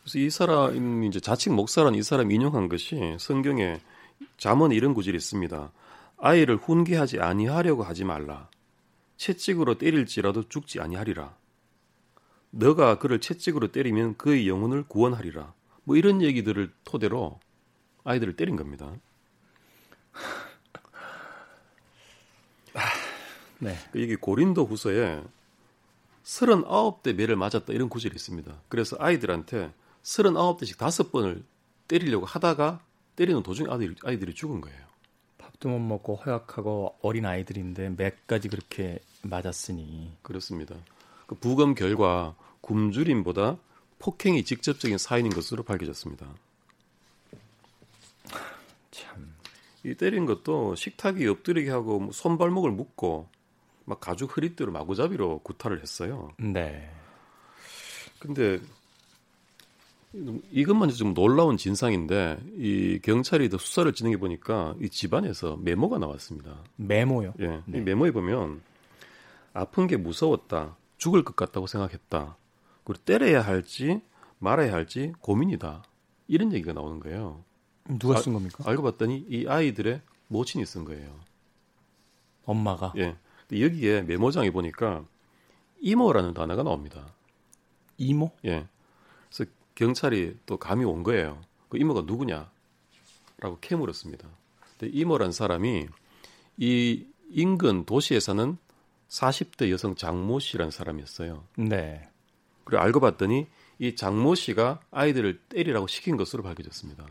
그래서 0.02 0.18
이 0.20 0.30
사람 0.30 1.04
이제 1.04 1.20
자칭 1.20 1.56
목사란 1.56 1.96
이 1.96 2.04
사람 2.04 2.32
인용한 2.32 2.70
것이 2.70 3.18
성경에 3.20 3.80
잠언 4.38 4.72
이런 4.72 4.94
구절이 4.94 5.18
있습니다. 5.18 5.72
아이를 6.18 6.58
훈계하지 6.58 7.20
아니하려고 7.20 7.84
하지 7.84 8.06
말라. 8.06 8.50
채찍으로 9.22 9.78
때릴지라도 9.78 10.50
죽지 10.50 10.80
아니하리라. 10.80 11.38
너가 12.50 12.98
그를 12.98 13.22
채찍으로 13.22 13.72
때리면 13.72 14.18
그의 14.18 14.50
영혼을 14.50 14.84
구원하리라. 14.84 15.54
뭐 15.84 15.96
이런 15.96 16.24
얘기들을 16.24 16.74
토대로 16.84 17.40
아이들을 18.04 18.36
때린 18.36 18.56
겁니다. 18.56 18.92
네. 23.60 23.78
이게 23.94 24.16
고린도 24.16 24.66
후서에 24.66 25.24
39대 26.24 27.14
매를 27.14 27.36
맞았다 27.36 27.74
이런 27.74 27.90
구절이 27.90 28.16
있습니다. 28.16 28.60
그래서 28.70 28.96
아이들한테 29.00 29.72
39대씩 30.02 30.80
다섯 30.80 31.12
번을 31.12 31.44
때리려고 31.88 32.26
하다가 32.26 32.84
때리는 33.16 33.44
도중에 33.44 33.70
아이들이, 33.70 33.94
아이들이 34.04 34.34
죽은 34.34 34.62
거예요. 34.62 34.91
밥도 35.62 35.70
못 35.70 35.80
먹고 35.80 36.16
허약하고 36.16 36.98
어린 37.02 37.26
아이들인데 37.26 37.92
맥까지 37.92 38.50
그렇게 38.50 39.00
맞았으니 39.22 40.12
그렇습니다. 40.22 40.76
그 41.28 41.36
부검 41.36 41.76
결과 41.76 42.36
굶주림보다 42.62 43.58
폭행이 44.00 44.44
직접적인 44.44 44.98
사인인 44.98 45.32
것으로 45.32 45.64
밝혀졌습니다. 45.64 46.28
참. 48.90 49.34
이 49.86 49.94
때린 49.94 50.26
것도 50.26 50.76
식탁이 50.76 51.26
엎드리게 51.28 51.70
하고 51.70 52.00
뭐 52.00 52.12
손발목을 52.12 52.72
묶고 52.72 53.30
막 53.86 54.00
가죽 54.00 54.36
흐릿대로 54.36 54.72
마구잡이로 54.72 55.40
구타를 55.40 55.82
했어요. 55.82 56.32
네. 56.38 56.92
근데 58.20 58.60
이것만 60.14 60.90
좀 60.90 61.14
놀라운 61.14 61.58
진상인데 61.58 62.40
이 62.58 63.00
경찰이 63.02 63.50
더 63.50 63.58
수사를 63.58 63.92
진행해 63.94 64.18
보니까 64.18 64.76
이 64.82 64.90
집안에서 64.90 65.58
메모가 65.58 66.00
나왔습니다. 66.00 66.64
메모요? 66.76 67.34
예. 67.40 67.62
네. 67.66 67.78
이 67.78 67.82
메모에 67.82 68.12
보면 68.12 68.62
아픈 69.54 69.88
게 69.88 69.98
무서웠다. 69.98 70.76
죽을 70.98 71.24
것 71.24 71.36
같다고 71.36 71.68
생각했다. 71.68 72.36
그리고 72.84 73.02
때려야 73.04 73.42
할지 73.42 74.02
말아야 74.40 74.74
할지 74.74 75.14
고민이다. 75.22 75.84
이런 76.28 76.52
얘기가 76.52 76.74
나오는 76.74 77.00
거예요. 77.00 77.44
누가 78.00 78.18
쓴 78.18 78.34
겁니까? 78.34 78.64
알고 78.68 78.84
봤더니 78.84 79.26
이 79.30 79.48
아이들의 79.48 80.02
모친이 80.28 80.66
쓴 80.66 80.84
거예요. 80.86 81.20
엄마가? 82.46 82.94
예. 82.98 83.16
여기에 83.52 84.04
메모장에 84.04 84.52
보니까 84.52 85.04
이모라는 85.80 86.34
단어가 86.34 86.64
나옵니다. 86.64 87.08
이모? 87.98 88.32
예. 88.46 88.66
경찰이 89.82 90.38
또 90.46 90.58
감이 90.58 90.86
온 90.86 91.02
거예요. 91.02 91.42
그 91.68 91.80
이모가 91.80 92.02
누구냐? 92.02 92.52
라고 93.40 93.58
캐물었습니다. 93.62 94.28
근데 94.78 94.96
이모란 94.96 95.32
사람이 95.32 95.88
이 96.58 97.06
인근 97.32 97.86
도시에 97.86 98.20
사는 98.20 98.58
40대 99.10 99.72
여성 99.72 99.96
장모 99.96 100.40
씨라는 100.40 100.70
사람이었어요. 100.70 101.44
네. 101.58 102.08
그리고 102.64 102.84
알고 102.84 103.00
봤더니 103.00 103.48
이 103.80 103.96
장모 103.96 104.36
씨가 104.36 104.82
아이들을 104.92 105.40
때리라고 105.50 105.88
시킨 105.88 106.16
것으로 106.16 106.44
밝혀졌습니다. 106.44 107.08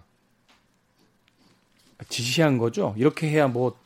지시한 2.09 2.57
거죠? 2.57 2.95
이렇게 2.97 3.29
해야 3.29 3.49
뭐 3.49 3.77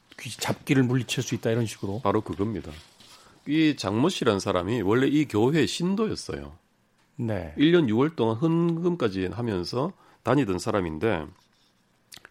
잡기를 0.40 0.82
물리칠 0.82 1.22
수 1.22 1.34
있다 1.34 1.50
이런 1.50 1.64
식으로. 1.64 2.02
바로 2.02 2.20
그겁니다. 2.20 2.70
이 3.46 3.76
장모 3.76 4.10
씨라는 4.10 4.40
사람이 4.40 4.82
원래 4.82 5.06
이 5.06 5.24
교회 5.24 5.64
신도였어요. 5.64 6.63
네. 7.16 7.54
1년 7.56 7.88
6월 7.88 8.16
동안 8.16 8.37
헌금까지 8.37 9.26
하면서 9.26 9.92
다니던 10.23 10.59
사람인데 10.59 11.26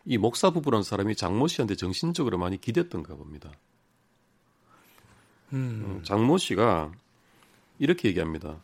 이 0.05 0.17
목사 0.17 0.49
부부라는 0.49 0.83
사람이 0.83 1.15
장모 1.15 1.47
씨한테 1.47 1.75
정신적으로 1.75 2.37
많이 2.37 2.59
기댔던가 2.59 3.15
봅니다. 3.15 3.51
음. 5.53 5.97
음. 5.97 6.03
장모 6.03 6.37
씨가 6.37 6.91
이렇게 7.79 8.09
얘기합니다. 8.09 8.61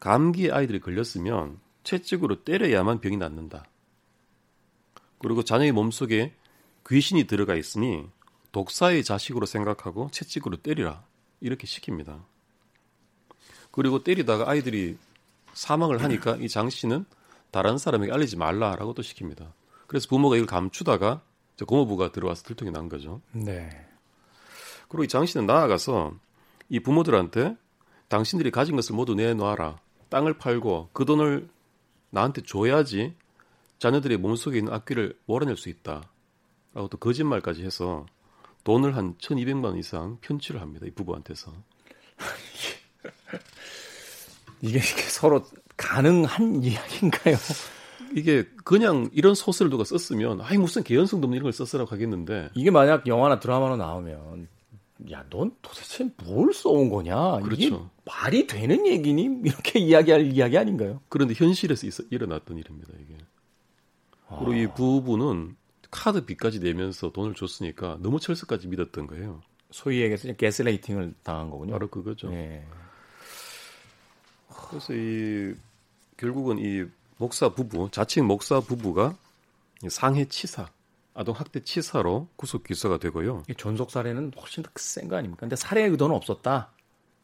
감기 0.00 0.50
아이들이 0.50 0.80
걸렸으면 0.80 1.60
채찍으로 1.84 2.44
때려야만 2.44 3.00
병이 3.00 3.16
낫는다. 3.16 3.64
그리고 5.18 5.44
자녀의 5.44 5.72
몸속에 5.72 6.32
귀신이 6.88 7.24
들어가 7.24 7.54
있으니 7.54 8.08
독사의 8.52 9.04
자식으로 9.04 9.46
생각하고 9.46 10.08
채찍으로 10.10 10.56
때리라. 10.56 11.04
이렇게 11.40 11.66
시킵니다. 11.66 12.22
그리고 13.70 14.02
때리다가 14.02 14.48
아이들이 14.48 14.98
사망을 15.54 16.02
하니까 16.02 16.36
이 16.36 16.48
장 16.48 16.70
씨는 16.70 17.04
다른 17.50 17.78
사람에게 17.78 18.12
알리지 18.12 18.36
말라라고 18.36 18.94
또 18.94 19.02
시킵니다. 19.02 19.52
그래서 19.86 20.08
부모가 20.08 20.36
이걸 20.36 20.46
감추다가 20.46 21.22
고모부가 21.66 22.10
들어와서 22.12 22.42
들통이 22.44 22.70
난 22.70 22.88
거죠. 22.88 23.20
네. 23.32 23.68
그리고 24.88 25.04
이 25.04 25.08
장 25.08 25.26
씨는 25.26 25.46
나아가서 25.46 26.14
이 26.68 26.80
부모들한테 26.80 27.56
당신들이 28.08 28.50
가진 28.50 28.76
것을 28.76 28.94
모두 28.94 29.14
내놔라. 29.14 29.78
땅을 30.08 30.38
팔고 30.38 30.90
그 30.92 31.04
돈을 31.04 31.48
나한테 32.10 32.42
줘야지 32.42 33.14
자녀들의 33.78 34.16
몸속에 34.18 34.58
있는 34.58 34.72
악귀를 34.72 35.18
몰아낼 35.26 35.56
수 35.56 35.68
있다. 35.68 36.02
라고 36.74 36.88
또 36.88 36.96
거짓말까지 36.98 37.62
해서 37.64 38.06
돈을 38.64 38.96
한 38.96 39.16
1200만 39.18 39.64
원 39.64 39.76
이상 39.78 40.18
편취를 40.20 40.60
합니다. 40.60 40.86
이 40.86 40.90
부부한테서. 40.90 41.52
이게 44.62 44.78
서로 44.80 45.44
가능한 45.76 46.62
이야기인가요? 46.62 47.36
이게 48.14 48.44
그냥 48.64 49.08
이런 49.12 49.34
소설을 49.34 49.70
누가 49.70 49.84
썼으면 49.84 50.40
아이 50.40 50.58
무슨 50.58 50.82
개연성도 50.82 51.26
없는 51.26 51.36
이런 51.36 51.44
걸 51.44 51.52
썼으라고 51.52 51.90
하겠는데 51.90 52.50
이게 52.54 52.70
만약 52.70 53.06
영화나 53.06 53.38
드라마로 53.38 53.76
나오면 53.76 54.48
야 55.12 55.24
넌 55.30 55.52
도대체 55.62 56.10
뭘 56.24 56.52
써온 56.52 56.90
거냐 56.90 57.40
그렇죠. 57.40 57.62
이게 57.62 57.78
말이 58.04 58.46
되는 58.46 58.86
얘기니 58.86 59.40
이렇게 59.44 59.78
이야기할 59.78 60.32
이야기 60.32 60.58
아닌가요? 60.58 61.00
그런데 61.08 61.34
현실에서 61.34 61.86
있어, 61.86 62.02
일어났던 62.10 62.58
일입니다 62.58 62.92
이게 63.00 63.16
그리고 64.28 64.54
이 64.54 64.66
부부는 64.74 65.56
카드 65.90 66.24
빚까지 66.24 66.60
내면서 66.60 67.10
돈을 67.12 67.34
줬으니까 67.34 67.98
너무 68.00 68.20
철수까지 68.20 68.68
믿었던 68.68 69.06
거예요. 69.08 69.42
소위 69.70 70.00
얘기해서 70.02 70.32
게스레이팅을 70.32 71.14
당한 71.22 71.50
거군요. 71.50 71.72
바로 71.72 71.88
그거죠. 71.88 72.30
네. 72.30 72.64
그래서 74.70 74.92
이 74.94 75.54
결국은 76.16 76.58
이 76.58 76.84
목사 77.18 77.48
부부, 77.50 77.90
자칭 77.90 78.26
목사 78.26 78.60
부부가 78.60 79.16
상해 79.88 80.24
치사, 80.26 80.68
아동 81.14 81.34
학대 81.34 81.60
치사로 81.60 82.28
구속 82.36 82.64
기소가 82.64 82.98
되고요. 82.98 83.42
존속 83.56 83.90
살해는 83.90 84.32
훨씬 84.36 84.62
더 84.62 84.70
센 84.76 85.08
거 85.08 85.16
아닙니까? 85.16 85.40
근데 85.40 85.56
살해 85.56 85.82
의도는 85.86 86.14
없었다. 86.14 86.70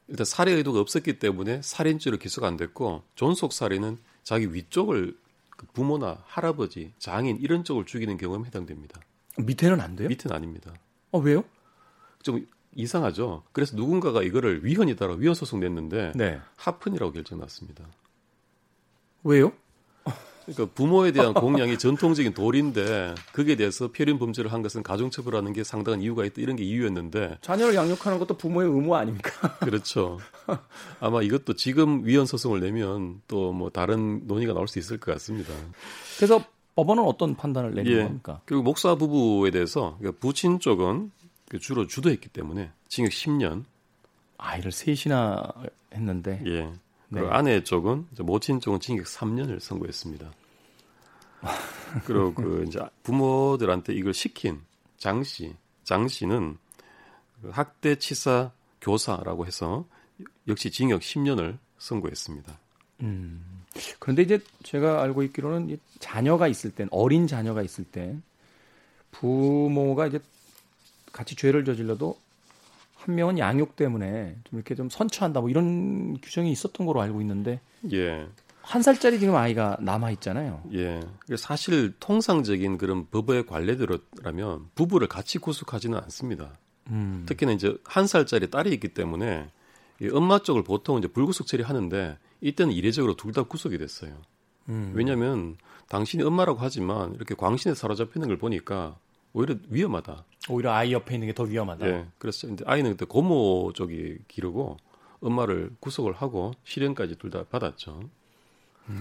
일단 0.09 0.25
살해 0.25 0.53
의도가 0.53 0.81
없었기 0.81 1.19
때문에 1.19 1.61
살인죄로 1.62 2.18
기소가 2.18 2.47
안 2.47 2.57
됐고 2.57 3.03
존속 3.14 3.53
살해는 3.53 3.99
자기 4.23 4.53
위쪽을 4.53 5.16
그 5.51 5.66
부모나 5.73 6.23
할아버지, 6.27 6.92
장인 6.99 7.38
이런 7.40 7.64
쪽을 7.64 7.87
죽이는 7.87 8.18
경우에 8.18 8.40
해당됩니다. 8.47 9.01
밑에는 9.38 9.81
안 9.81 9.97
돼요? 9.97 10.09
밑에는 10.09 10.35
아닙니다. 10.37 10.73
어 11.12 11.18
왜요? 11.18 11.44
좀 12.23 12.47
이상하죠. 12.77 13.43
그래서 13.53 13.77
누군가가 13.77 14.23
이거를 14.23 14.65
위헌이다라고 14.65 15.19
위헌 15.21 15.35
소송 15.35 15.61
냈는데 15.61 16.12
네. 16.15 16.39
하푼이라고 16.57 17.12
결정 17.12 17.39
났습니다. 17.41 17.85
왜요? 19.25 19.53
그러니까 20.47 20.73
부모에 20.77 21.11
대한 21.11 21.35
공양이 21.35 21.77
전통적인 21.77 22.33
도리인데 22.33 23.17
그에 23.33 23.57
대해서 23.57 23.91
표린 23.91 24.19
범죄를 24.21 24.53
한 24.53 24.62
것은 24.62 24.85
가중처벌하는 24.85 25.53
게 25.53 25.65
상당한 25.65 26.01
이유가 26.01 26.25
있다 26.25 26.41
이런 26.41 26.55
게 26.55 26.62
이유였는데 26.62 27.39
자녀를 27.41 27.75
양육하는 27.75 28.21
것도 28.21 28.37
부모의 28.37 28.69
의무 28.69 28.95
아닙니까? 28.95 29.57
그렇죠. 29.59 30.21
아마 31.01 31.21
이것도 31.23 31.55
지금 31.55 32.07
위헌 32.07 32.27
소송을 32.27 32.61
내면 32.61 33.21
또 33.27 33.47
뭐 33.57 33.71
다른 33.71 34.27
논의가 34.27 34.53
나올 34.53 34.69
수 34.69 34.79
있을 34.79 34.99
것 34.99 35.12
같습니다. 35.15 35.53
그래서 36.17 36.45
법원은 36.77 37.03
어떤 37.05 37.35
판단을 37.35 37.75
내린 37.75 37.93
예, 37.93 38.03
겁니까? 38.05 38.43
그리고 38.45 38.62
목사 38.62 38.95
부부에 38.97 39.51
대해서 39.51 39.97
그러니까 39.99 40.21
부친 40.21 40.61
쪽은 40.61 41.11
그 41.15 41.15
주로 41.61 41.87
주도했기 41.87 42.28
때문에 42.28 42.70
징역 42.88 43.11
10년. 43.11 43.64
아이를 44.38 44.72
셋이나 44.72 45.52
했는데. 45.94 46.42
예. 46.46 46.64
네. 47.09 47.20
그리고 47.20 47.30
아내 47.30 47.62
쪽은 47.62 48.09
모친 48.18 48.61
쪽은 48.61 48.80
징역 48.80 49.06
3년을 49.06 49.61
선고했습니다. 49.61 50.30
그리고 52.04 52.35
그 52.35 52.64
이제 52.66 52.80
부모들한테 53.04 53.94
이걸 53.94 54.12
시킨 54.12 54.61
장 54.96 55.22
씨, 55.22 55.54
장 55.85 56.09
씨는 56.09 56.59
그 57.40 57.50
학대 57.50 57.96
치사 57.96 58.50
교사라고 58.80 59.46
해서 59.46 59.87
역시 60.48 60.70
징역 60.70 61.00
10년을 61.00 61.59
선고했습니다. 61.78 62.59
음. 63.02 63.64
그런데 63.98 64.22
이제 64.22 64.40
제가 64.62 65.02
알고 65.02 65.22
있기로는 65.24 65.78
자녀가 65.98 66.48
있을 66.48 66.70
땐 66.70 66.88
어린 66.90 67.26
자녀가 67.26 67.62
있을 67.62 67.85
때 67.85 68.16
부모가 69.11 70.06
이제 70.06 70.18
같이 71.16 71.35
죄를 71.35 71.64
저질러도 71.64 72.18
한 72.96 73.14
명은 73.14 73.38
양육 73.38 73.74
때문에 73.74 74.37
좀 74.44 74.59
이렇게 74.59 74.74
좀 74.74 74.90
선처한다 74.90 75.40
뭐 75.40 75.48
이런 75.48 76.18
규정이 76.20 76.52
있었던 76.52 76.87
걸로 76.87 77.00
알고 77.00 77.20
있는데 77.22 77.61
예. 77.92 78.26
한 78.61 78.83
살짜리 78.83 79.18
지금 79.20 79.35
아이가 79.37 79.76
남아 79.81 80.11
있잖아요. 80.12 80.62
예. 80.74 81.00
사실 81.38 81.94
통상적인 82.00 82.79
그런 82.79 83.07
법의 83.11 83.46
관례대로라면 83.46 84.70
부부를 84.74 85.07
같이 85.09 85.38
구속하지는 85.38 85.98
않습니다. 86.02 86.59
음. 86.88 87.24
특히나 87.26 87.52
이제 87.52 87.76
한 87.85 88.07
살짜리 88.07 88.50
딸이 88.50 88.72
있기 88.74 88.88
때문에 88.88 89.48
이 90.02 90.09
엄마 90.12 90.40
쪽을 90.40 90.64
보통 90.64 90.98
이제 90.98 91.07
불구속 91.09 91.46
처리하는데 91.46 92.18
이때는 92.40 92.72
이례적으로 92.72 93.16
둘 93.16 93.33
다 93.33 93.44
구속이 93.44 93.79
됐어요. 93.79 94.12
음. 94.68 94.92
왜냐하면 94.94 95.57
당신이 95.88 96.24
엄마라고 96.24 96.59
하지만 96.61 97.14
이렇게 97.14 97.35
광신에 97.37 97.74
사로잡히는 97.74 98.26
걸 98.29 98.37
보니까 98.37 98.98
오히려 99.37 99.55
위험하다. 99.68 100.25
오히려 100.49 100.72
아이 100.72 100.92
옆에 100.94 101.14
있는 101.14 101.27
게 101.29 101.35
더 101.35 101.42
위험하다. 101.42 101.87
네. 101.87 102.07
그래서 102.18 102.49
이제 102.49 102.64
아이는 102.66 102.92
그때 102.92 103.05
고모 103.05 103.72
쪽이 103.75 104.18
기르고 104.29 104.79
엄마를 105.20 105.70
구속을 105.81 106.14
하고 106.14 106.53
실형까지 106.64 107.16
둘 107.16 107.31
다 107.31 107.44
받았죠. 107.44 108.01
음. 108.88 109.01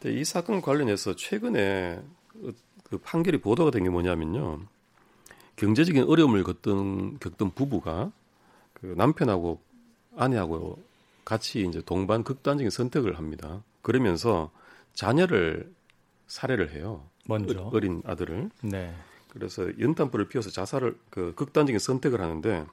근데 0.00 0.20
이 0.20 0.24
사건 0.24 0.60
관련해서 0.62 1.16
최근에 1.16 2.00
그 2.84 2.98
판결이 2.98 3.38
보도가 3.40 3.72
된 3.72 3.82
게 3.82 3.90
뭐냐면요. 3.90 4.60
경제적인 5.56 6.04
어려움을 6.04 6.44
겪던, 6.44 7.18
겪던 7.18 7.50
부부가 7.54 8.12
그 8.74 8.94
남편하고 8.96 9.60
아내하고 10.16 10.78
같이 11.24 11.62
이제 11.66 11.80
동반 11.84 12.22
극단적인 12.22 12.70
선택을 12.70 13.18
합니다. 13.18 13.62
그러면서 13.82 14.50
자녀를 14.94 15.72
살해를 16.28 16.72
해요. 16.74 17.08
먼저 17.26 17.70
어린 17.72 18.02
아들을. 18.04 18.50
네. 18.62 18.94
그래서 19.32 19.66
연탄불을 19.78 20.28
피워서 20.28 20.50
자살을 20.50 20.98
그 21.08 21.32
극단적인 21.34 21.78
선택을 21.78 22.20
하는데 22.20 22.66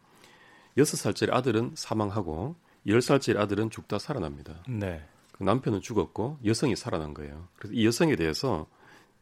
여섯 0.77 0.97
살짜리 0.97 1.31
아들은 1.31 1.71
사망하고 1.75 2.57
열 2.87 3.01
살짜리 3.01 3.37
아들은 3.37 3.69
죽다 3.69 3.97
살아납니다. 3.97 4.61
네. 4.67 5.01
그 5.31 5.43
남편은 5.43 5.79
죽었고 5.79 6.39
여성이 6.43 6.75
살아난 6.75 7.13
거예요. 7.13 7.47
그래서 7.55 7.73
이 7.73 7.85
여성에 7.85 8.17
대해서 8.17 8.67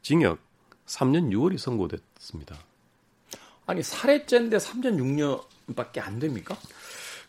징역 0.01 0.39
3년 0.87 1.31
6월이 1.31 1.59
선고됐습니다. 1.59 2.57
아니 3.67 3.83
살해죄인데 3.83 4.57
3년 4.57 4.97
6년밖에 5.67 5.99
안 5.99 6.17
됩니까? 6.17 6.57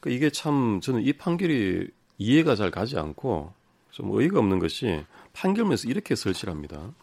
그 0.01 0.09
이게 0.09 0.31
참 0.31 0.81
저는 0.81 1.03
이 1.03 1.13
판결이 1.13 1.91
이해가 2.17 2.57
잘 2.57 2.71
가지 2.71 2.97
않고 2.97 3.53
좀 3.91 4.11
의의가 4.13 4.39
없는 4.39 4.59
것이 4.59 5.05
판결문에서 5.35 5.87
이렇게 5.87 6.15
설치합니다. 6.15 6.95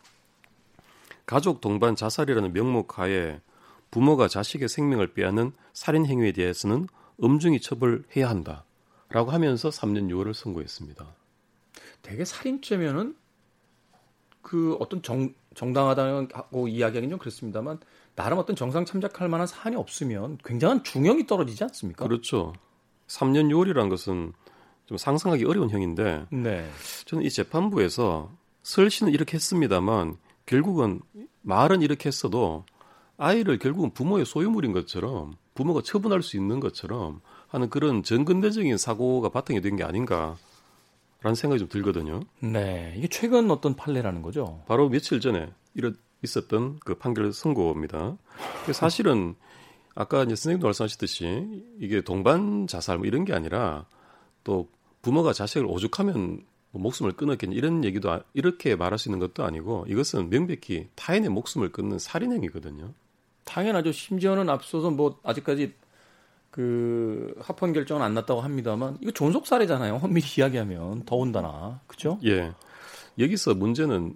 가족 1.26 1.62
동반 1.62 1.96
자살이라는 1.96 2.54
명목 2.54 3.00
하에 3.00 3.42
부모가 3.92 4.28
자식의 4.28 4.68
생명을 4.68 5.14
빼앗는 5.14 5.52
살인 5.74 6.06
행위에 6.06 6.32
대해서는 6.32 6.88
엄중히 7.22 7.60
처벌해야 7.62 8.30
한다라고 8.30 9.32
하면서 9.32 9.70
3년 9.70 10.10
6월을 10.12 10.34
선고했습니다. 10.34 11.06
대개 12.02 12.26
살인죄면은 12.26 13.16
그 14.42 14.76
어떤 14.80 15.02
정, 15.02 15.34
정당하다고 15.56 16.68
이야기하기는 16.68 17.10
좀 17.10 17.20
그렇습니다만 17.20 17.80
나름 18.16 18.38
어떤 18.38 18.56
정상 18.56 18.86
참작할 18.86 19.28
만한 19.28 19.48
사안이 19.48 19.76
없으면 19.76 20.38
굉장한 20.44 20.84
중형이 20.84 21.26
떨어지지 21.26 21.64
않습니까? 21.64 22.06
그렇죠. 22.06 22.54
3년 23.08 23.50
6월이라는 23.50 23.90
것은 23.90 24.34
좀 24.86 24.98
상상하기 24.98 25.46
어려운 25.46 25.70
형인데 25.70 26.28
네. 26.30 26.70
저는 27.06 27.24
이 27.24 27.30
재판부에서 27.30 28.32
설시는 28.62 29.14
이렇게 29.14 29.36
했습니다만 29.36 30.18
결국은 30.46 31.02
말은 31.42 31.82
이렇게 31.82 32.08
했어도 32.08 32.66
아이를 33.18 33.60
결국은 33.60 33.92
부모의 33.92 34.26
소유물인 34.26 34.72
것처럼 34.74 35.34
부모가 35.54 35.82
처분할 35.82 36.22
수 36.22 36.38
있는 36.38 36.60
것처럼 36.60 37.22
하는 37.48 37.70
그런 37.70 38.04
전근대적인 38.04 38.78
사고가 38.78 39.30
바탕이 39.30 39.62
된 39.62 39.78
게 39.78 39.84
아닌가라는 39.84 40.36
생각이 41.36 41.60
좀 41.60 41.70
들거든요. 41.70 42.22
네, 42.40 42.94
이게 42.98 43.08
최근 43.08 43.50
어떤 43.52 43.76
판례라는 43.76 44.22
거죠? 44.22 44.62
바로 44.68 44.90
며칠 44.90 45.20
전에 45.22 45.52
이런 45.74 45.96
있었던 46.24 46.80
그 46.84 46.96
판결 46.96 47.32
선고입니다. 47.32 48.18
사실은 48.74 49.36
아까 49.94 50.24
이제 50.24 50.36
선생님도 50.36 50.68
말씀하셨듯이 50.68 51.64
이게 51.80 52.02
동반 52.02 52.68
자살 52.68 52.98
뭐 52.98 53.06
이런 53.08 53.24
게 53.26 53.34
아니라 53.34 53.86
또 54.44 54.68
부모가 55.02 55.34
자식을 55.34 55.66
오죽하면 55.68 56.42
뭐 56.76 56.82
목숨을 56.82 57.14
끊었겠냐 57.14 57.56
이런 57.56 57.86
얘기도 57.86 58.12
아, 58.12 58.22
이렇게 58.34 58.76
말할 58.76 59.00
수 59.00 59.08
있는 59.08 59.20
것도 59.20 59.46
아니고 59.46 59.86
이것은 59.88 60.30
명백히 60.30 60.90
타인의 60.96 61.30
목숨을 61.30 61.72
끊는 61.72 62.00
살인 62.00 62.34
행위거든요. 62.34 62.94
당연하죠. 63.46 63.94
심지어는 63.94 64.50
앞서서 64.50 64.92
뭐 64.92 65.20
아직까지 65.24 65.74
그 66.52 67.34
합헌 67.40 67.72
결정은 67.72 68.02
안 68.02 68.14
났다고 68.14 68.42
합니다만 68.42 68.98
이거 69.02 69.12
존속 69.12 69.48
사례잖아요. 69.48 69.96
헌밀히 69.98 70.28
이야기하면 70.38 71.06
더운다나 71.06 71.80
그죠? 71.88 72.20
예. 72.26 72.54
여기서 73.18 73.54
문제는 73.54 74.14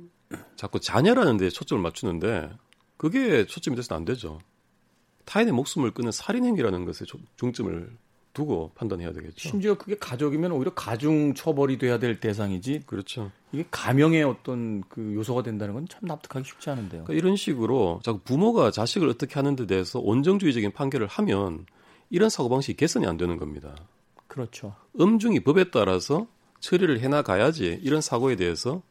자꾸 0.57 0.81
자녀라는 0.81 1.37
데 1.37 1.49
초점을 1.49 1.81
맞추는데 1.81 2.49
그게 2.97 3.45
초점이 3.45 3.77
돼서는 3.77 4.01
안 4.01 4.05
되죠. 4.05 4.39
타인의 5.23 5.53
목숨을 5.53 5.91
끊는 5.91 6.11
살인 6.11 6.43
행위라는 6.43 6.83
것에 6.83 7.05
중점을 7.37 7.89
두고 8.33 8.71
판단해야 8.75 9.11
되겠죠. 9.11 9.49
심지어 9.49 9.73
그게 9.75 9.97
가족이면 9.97 10.51
오히려 10.51 10.73
가중 10.73 11.33
처벌이 11.33 11.77
돼야 11.77 11.97
될 11.99 12.19
대상이지. 12.19 12.83
그렇죠. 12.85 13.31
이게 13.51 13.65
가명의 13.71 14.23
어떤 14.23 14.81
그 14.87 15.13
요소가 15.15 15.41
된다는 15.43 15.73
건 15.73 15.85
참 15.89 16.01
납득하기 16.03 16.47
쉽지 16.47 16.69
않은데요. 16.69 17.03
그러니까 17.05 17.13
이런 17.13 17.35
식으로 17.35 17.99
자꾸 18.03 18.19
부모가 18.19 18.69
자식을 18.71 19.09
어떻게 19.09 19.33
하는 19.35 19.55
데 19.55 19.65
대해서 19.65 19.99
온정주의적인 19.99 20.71
판결을 20.71 21.07
하면 21.07 21.65
이런 22.11 22.29
사고방식이 22.29 22.77
개선이 22.77 23.07
안 23.07 23.17
되는 23.17 23.37
겁니다. 23.37 23.75
그렇죠. 24.27 24.75
엄중히 24.97 25.39
법에 25.39 25.71
따라서 25.71 26.27
처리를 26.59 26.99
해나가야지 26.99 27.79
이런 27.81 28.01
사고에 28.01 28.35
대해서 28.35 28.83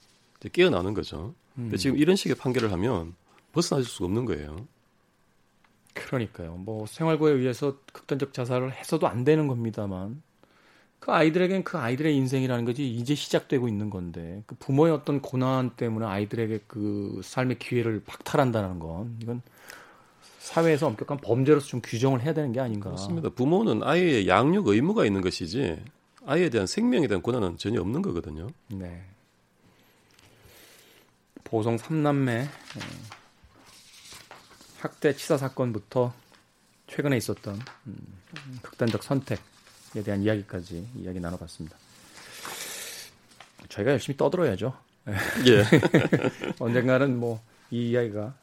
깨어나는 0.53 0.95
거죠. 0.95 1.35
음. 1.57 1.65
근데 1.65 1.77
지금 1.77 1.97
이런 1.97 2.17
식의 2.17 2.37
판결을 2.37 2.73
하면 2.73 3.15
벗어나질 3.53 3.89
수가 3.91 4.07
없는 4.07 4.25
거예요. 4.25 4.67
그러니까요. 6.07 6.55
뭐 6.55 6.87
생활고에 6.87 7.33
의해서 7.33 7.77
극단적 7.93 8.33
자살을 8.33 8.73
해서도 8.73 9.07
안 9.07 9.25
되는 9.25 9.47
겁니다만 9.49 10.23
그 10.99 11.13
아이들에겐 11.13 11.65
그 11.65 11.79
아이들의 11.79 12.15
인생이라는 12.17 12.65
것이 12.65 12.87
이제 12.87 13.15
시작되고 13.15 13.69
있는 13.69 13.89
건데 13.91 14.43
그 14.47 14.57
부모의 14.57 14.93
어떤 14.93 15.21
고난 15.21 15.71
때문에 15.71 16.07
아이들에게 16.07 16.61
그 16.67 17.21
삶의 17.23 17.59
기회를 17.59 18.03
박탈한다는 18.05 18.79
건 18.79 19.17
이건 19.23 19.43
사회에서 20.39 20.87
엄격한 20.87 21.19
범죄로서 21.19 21.67
좀 21.67 21.81
규정을 21.85 22.23
해야 22.23 22.33
되는 22.33 22.53
게 22.53 22.61
아닌가. 22.61 22.91
그렇습니다. 22.91 23.29
부모는 23.29 23.83
아이의 23.83 24.29
양육 24.29 24.67
의무가 24.69 25.05
있는 25.05 25.21
것이지 25.21 25.83
아이에 26.27 26.49
대한 26.51 26.67
생명에 26.67 27.07
대한 27.07 27.23
권한은 27.23 27.59
전혀 27.59 27.81
없는 27.81 28.03
거거든요. 28.03 28.49
네. 28.69 29.03
보성 31.45 31.77
3남매 31.77 32.45
어, 32.45 33.18
학대 34.79 35.15
치사 35.15 35.37
사건부터 35.37 36.13
최근에 36.87 37.17
있었던 37.17 37.59
음, 37.87 37.97
극단적 38.63 39.03
선택에 39.03 40.03
대한 40.05 40.23
이야기까지 40.23 40.89
이야기 40.97 41.21
나눠봤습니다. 41.21 41.77
저희가 43.69 43.93
열심히 43.93 44.17
떠들어야죠. 44.17 44.75
예. 45.47 45.65
언젠가는 46.59 47.19
뭐 47.19 47.41
이 47.71 47.91
이야기가 47.91 48.35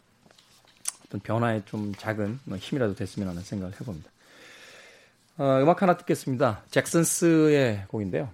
어떤 1.06 1.22
변화에 1.22 1.64
좀 1.66 1.94
작은 1.96 2.40
뭐 2.46 2.58
힘이라도 2.58 2.96
됐으면 2.96 3.30
하는 3.30 3.42
생각을 3.42 3.74
해봅니다. 3.80 4.10
어, 5.38 5.60
음악 5.62 5.82
하나 5.82 5.98
듣겠습니다. 5.98 6.64
잭슨스의 6.72 7.86
곡인데요. 7.88 8.30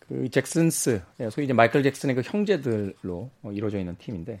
그 0.00 0.28
잭슨스, 0.30 1.02
예, 1.20 1.30
소위 1.30 1.46
이제 1.46 1.52
마이클 1.52 1.82
잭슨의 1.82 2.16
그 2.16 2.22
형제들로 2.22 3.30
이루어져 3.52 3.78
있는 3.78 3.96
팀인데 3.96 4.40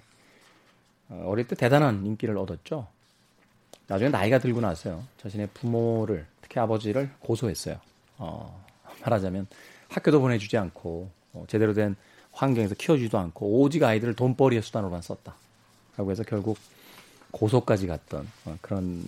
어, 1.12 1.24
어릴 1.26 1.46
때 1.46 1.54
대단한 1.54 2.04
인기를 2.06 2.36
얻었죠. 2.38 2.86
나중에 3.86 4.08
나이가 4.10 4.38
들고 4.38 4.60
나서요. 4.60 5.04
자신의 5.18 5.48
부모를 5.52 6.26
특히 6.40 6.58
아버지를 6.58 7.10
고소했어요. 7.20 7.76
어, 8.18 8.64
말하자면 9.02 9.46
학교도 9.88 10.20
보내주지 10.20 10.56
않고 10.56 11.10
어, 11.34 11.44
제대로 11.48 11.74
된 11.74 11.96
환경에서 12.32 12.74
키워주지도 12.74 13.18
않고 13.18 13.60
오직 13.60 13.82
아이들을 13.82 14.14
돈벌이의 14.14 14.62
수단으로만 14.62 15.02
썼다. 15.02 15.34
라고 15.96 16.10
해서 16.10 16.22
결국 16.22 16.56
고소까지 17.30 17.86
갔던 17.86 18.26
어, 18.46 18.56
그런 18.62 19.04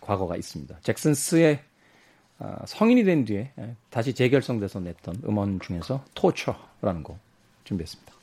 과거가 0.00 0.36
있습니다. 0.36 0.80
잭슨스의 0.82 1.62
어, 2.38 2.56
성인이 2.66 3.04
된 3.04 3.24
뒤에 3.24 3.52
예, 3.58 3.76
다시 3.90 4.12
재결성돼서 4.12 4.80
냈던 4.80 5.22
음원 5.26 5.60
중에서 5.60 6.04
토처라는 6.14 7.02
곡 7.02 7.18
준비했습니다. 7.64 8.15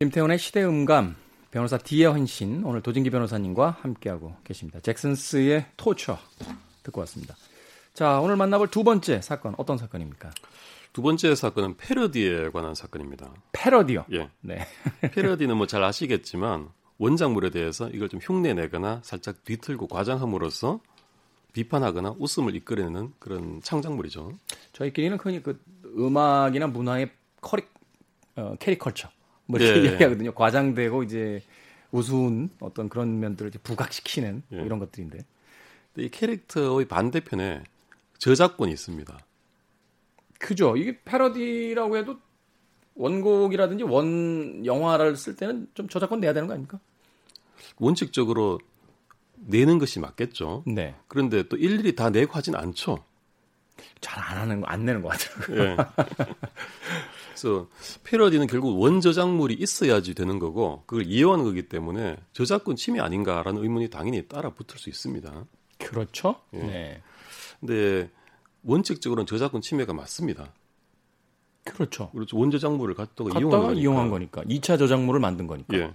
김태훈의 0.00 0.38
시대음감 0.38 1.14
변호사 1.52 1.78
디에 1.78 2.06
헌신 2.06 2.64
오늘 2.64 2.82
도진기 2.82 3.10
변호사님과 3.10 3.78
함께하고 3.80 4.34
계십니다. 4.42 4.80
잭슨스의 4.80 5.66
토처 5.76 6.18
듣고 6.82 7.00
왔습니다. 7.02 7.36
자 7.92 8.18
오늘 8.18 8.34
만나볼 8.34 8.68
두 8.70 8.82
번째 8.82 9.20
사건 9.22 9.54
어떤 9.56 9.78
사건입니까? 9.78 10.32
두 10.92 11.00
번째 11.00 11.36
사건은 11.36 11.76
패러디에 11.76 12.50
관한 12.50 12.74
사건입니다. 12.74 13.30
패러디요? 13.52 14.06
예. 14.12 14.30
네. 14.40 14.66
패러디는 15.14 15.56
뭐 15.56 15.66
잘 15.68 15.84
아시겠지만 15.84 16.70
원작물에 16.98 17.50
대해서 17.50 17.88
이걸 17.90 18.08
좀 18.08 18.18
흉내내거나 18.20 19.00
살짝 19.04 19.44
뒤틀고 19.44 19.86
과장함으로써 19.86 20.80
비판하거나 21.52 22.16
웃음을 22.18 22.56
이끌어내는 22.56 23.12
그런 23.20 23.60
창작물이죠. 23.62 24.32
저희끼리는 24.72 25.16
흔히 25.18 25.40
그 25.40 25.62
음악이나 25.96 26.66
문화의 26.66 27.12
커리, 27.40 27.62
어, 28.34 28.56
캐리커처 28.58 29.08
뭐 29.46 29.58
이렇게 29.60 29.80
예. 29.80 29.84
이야기하거든요. 29.84 30.32
과장되고 30.34 31.02
이제 31.02 31.42
우스운 31.90 32.50
어떤 32.60 32.88
그런 32.88 33.20
면들을 33.20 33.50
이제 33.50 33.58
부각시키는 33.58 34.42
예. 34.52 34.56
이런 34.56 34.78
것들인데. 34.78 35.18
이 35.96 36.08
캐릭터의 36.08 36.86
반대편에 36.88 37.62
저작권이 38.18 38.72
있습니다. 38.72 39.16
그죠. 40.38 40.76
이게 40.76 40.98
패러디라고 41.04 41.96
해도 41.96 42.16
원곡이라든지 42.96 43.84
원 43.84 44.64
영화를 44.66 45.16
쓸 45.16 45.36
때는 45.36 45.68
좀 45.74 45.88
저작권 45.88 46.20
내야 46.20 46.32
되는 46.32 46.46
거 46.48 46.54
아닙니까? 46.54 46.80
원칙적으로 47.78 48.58
내는 49.36 49.78
것이 49.78 50.00
맞겠죠. 50.00 50.64
네. 50.66 50.94
그런데 51.08 51.42
또 51.48 51.56
일일이 51.56 51.94
다 51.94 52.10
내고 52.10 52.32
하진 52.34 52.54
않죠. 52.56 53.04
잘 54.00 54.22
안 54.22 54.38
하는 54.38 54.60
거, 54.60 54.66
안 54.66 54.84
내는 54.84 55.02
것 55.02 55.08
같아요. 55.08 55.60
예. 55.60 55.76
그래서 57.34 57.68
패러디는 58.04 58.46
결국 58.46 58.80
원저작물이 58.80 59.54
있어야지 59.54 60.14
되는 60.14 60.38
거고 60.38 60.84
그걸 60.86 61.06
이해하는 61.06 61.44
거기 61.44 61.68
때문에 61.68 62.16
저작권 62.32 62.76
침해 62.76 63.00
아닌가라는 63.00 63.62
의문이 63.62 63.90
당연히 63.90 64.26
따라 64.28 64.50
붙을 64.50 64.78
수 64.78 64.88
있습니다. 64.88 65.44
그렇죠. 65.78 66.36
예. 66.54 66.58
네. 66.58 67.02
근데 67.58 68.10
원칙적으로는 68.62 69.26
저작권 69.26 69.60
침해가 69.60 69.92
맞습니다. 69.92 70.52
그렇죠. 71.64 72.10
그렇죠. 72.10 72.38
원저작물을 72.38 72.94
갖다가, 72.94 73.30
갖다가 73.30 73.40
이용한 73.40 73.60
거니까. 73.62 73.80
이용한 73.80 74.10
거니까. 74.10 74.42
2차 74.42 74.78
저작물을 74.78 75.18
만든 75.18 75.46
거니까. 75.46 75.76
예. 75.76 75.92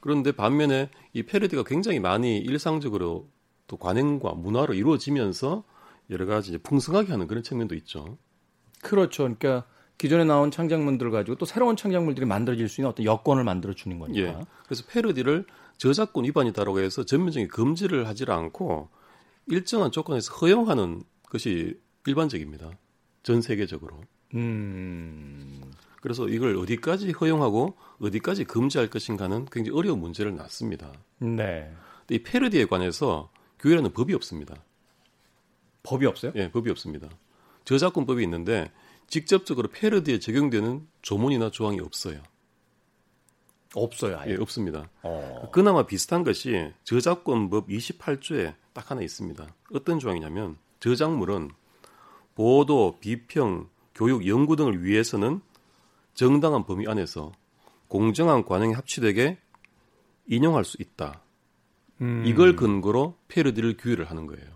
그런데 0.00 0.32
반면에 0.32 0.90
이 1.14 1.22
패러디가 1.22 1.64
굉장히 1.64 1.98
많이 1.98 2.38
일상적으로 2.38 3.30
또 3.66 3.78
관행과 3.78 4.32
문화로 4.34 4.74
이루어지면서 4.74 5.64
여러 6.10 6.26
가지 6.26 6.58
풍성하게 6.58 7.12
하는 7.12 7.26
그런 7.26 7.42
측면도 7.42 7.74
있죠. 7.76 8.18
그렇죠. 8.82 9.22
그러니까 9.22 9.64
기존에 9.98 10.24
나온 10.24 10.50
창작물들을 10.50 11.10
가지고 11.12 11.36
또 11.36 11.46
새로운 11.46 11.76
창작물들이 11.76 12.26
만들어질 12.26 12.68
수 12.68 12.80
있는 12.80 12.90
어떤 12.90 13.06
여건을 13.06 13.44
만들어 13.44 13.72
주는 13.74 13.98
거니까. 13.98 14.20
예. 14.20 14.36
그래서 14.64 14.84
패러디를 14.88 15.46
저작권 15.78 16.24
위반이다라고 16.24 16.80
해서 16.80 17.04
전면적인 17.04 17.48
금지를 17.48 18.06
하지 18.06 18.24
않고 18.28 18.88
일정한 19.46 19.90
조건에서 19.90 20.34
허용하는 20.34 21.02
것이 21.30 21.78
일반적입니다. 22.06 22.70
전 23.22 23.40
세계적으로. 23.40 24.00
음. 24.34 25.62
그래서 26.00 26.28
이걸 26.28 26.56
어디까지 26.56 27.12
허용하고 27.12 27.76
어디까지 28.00 28.44
금지할 28.44 28.90
것인가는 28.90 29.46
굉장히 29.46 29.78
어려운 29.78 30.00
문제를 30.00 30.34
놨습니다. 30.36 30.92
네. 31.18 31.72
이 32.10 32.18
패러디에 32.18 32.66
관해서 32.66 33.30
교회라는 33.58 33.92
법이 33.92 34.12
없습니다. 34.14 34.54
법이 35.82 36.04
없어요? 36.04 36.32
예, 36.36 36.50
법이 36.50 36.70
없습니다. 36.70 37.08
저작권법이 37.64 38.22
있는데 38.24 38.70
직접적으로 39.08 39.68
패러디에 39.68 40.18
적용되는 40.18 40.86
조문이나 41.02 41.50
조항이 41.50 41.80
없어요. 41.80 42.22
없어요. 43.74 44.18
아예. 44.18 44.32
예, 44.32 44.36
없습니다. 44.36 44.88
어. 45.02 45.48
그나마 45.52 45.84
비슷한 45.84 46.24
것이 46.24 46.72
저작권법 46.84 47.68
28조에 47.68 48.54
딱 48.72 48.90
하나 48.90 49.02
있습니다. 49.02 49.46
어떤 49.72 49.98
조항이냐면 49.98 50.56
저작물은 50.80 51.50
보도, 52.34 52.98
비평, 53.00 53.68
교육, 53.94 54.26
연구 54.26 54.56
등을 54.56 54.84
위해서는 54.84 55.40
정당한 56.14 56.64
범위 56.64 56.86
안에서 56.86 57.32
공정한 57.88 58.44
관행에 58.44 58.74
합치되게 58.74 59.38
인용할 60.26 60.64
수 60.64 60.76
있다. 60.80 61.22
음. 62.00 62.24
이걸 62.26 62.56
근거로 62.56 63.16
패러디를 63.28 63.76
규율을 63.76 64.10
하는 64.10 64.26
거예요. 64.26 64.53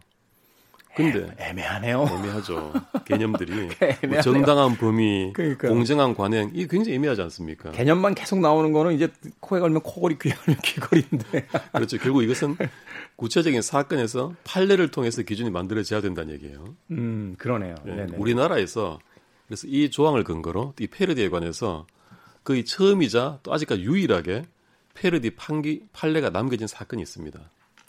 근데 0.98 1.32
애매하네요. 1.38 2.06
애매하죠. 2.10 2.72
개념들이 3.04 3.68
뭐 4.08 4.20
정당한 4.20 4.76
범위, 4.76 5.32
그러니까요. 5.32 5.72
공정한 5.72 6.14
관행 6.14 6.50
이 6.54 6.66
굉장히 6.66 6.96
애매하지 6.96 7.22
않습니까? 7.22 7.70
개념만 7.70 8.14
계속 8.14 8.40
나오는 8.40 8.72
거는 8.72 8.94
이제 8.94 9.08
코에 9.40 9.60
걸면 9.60 9.82
코걸이, 9.82 10.18
귀에 10.18 10.32
걸면 10.32 10.60
귀걸이인데. 10.62 11.46
그렇죠. 11.72 11.98
결국 11.98 12.22
이것은 12.24 12.56
구체적인 13.16 13.62
사건에서 13.62 14.34
판례를 14.44 14.90
통해서 14.90 15.22
기준이 15.22 15.50
만들어져야 15.50 16.00
된다는 16.00 16.34
얘기예요. 16.34 16.74
음, 16.90 17.36
그러네요. 17.38 17.76
네. 17.84 18.06
우리나라에서 18.16 18.98
그래서 19.46 19.66
이 19.68 19.90
조항을 19.90 20.24
근거로 20.24 20.74
이 20.80 20.88
패러디에 20.88 21.28
관해서 21.30 21.86
거의 22.44 22.64
처음이자 22.64 23.40
또 23.42 23.52
아직까지 23.52 23.82
유일하게 23.82 24.42
패러디 24.94 25.30
판기 25.30 25.84
판례가 25.92 26.30
남겨진 26.30 26.66
사건이 26.66 27.00
있습니다. 27.02 27.38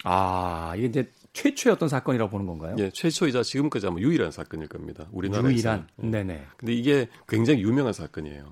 아, 0.04 0.74
이게 0.78 0.88
이제 0.88 1.12
최초의 1.34 1.74
어떤 1.74 1.90
사건이라고 1.90 2.30
보는 2.30 2.46
건가요? 2.48 2.76
예, 2.80 2.90
최초이자 2.90 3.44
지금까지 3.44 3.88
아마 3.88 4.00
유일한 4.00 4.32
사건일 4.32 4.68
겁니다. 4.68 5.08
우리나라에서. 5.12 5.52
유일한. 5.52 5.88
예. 6.04 6.08
네네. 6.08 6.48
근데 6.58 6.74
이게 6.74 7.08
굉장히 7.28 7.62
유명한 7.62 7.94
사건이에요. 7.94 8.50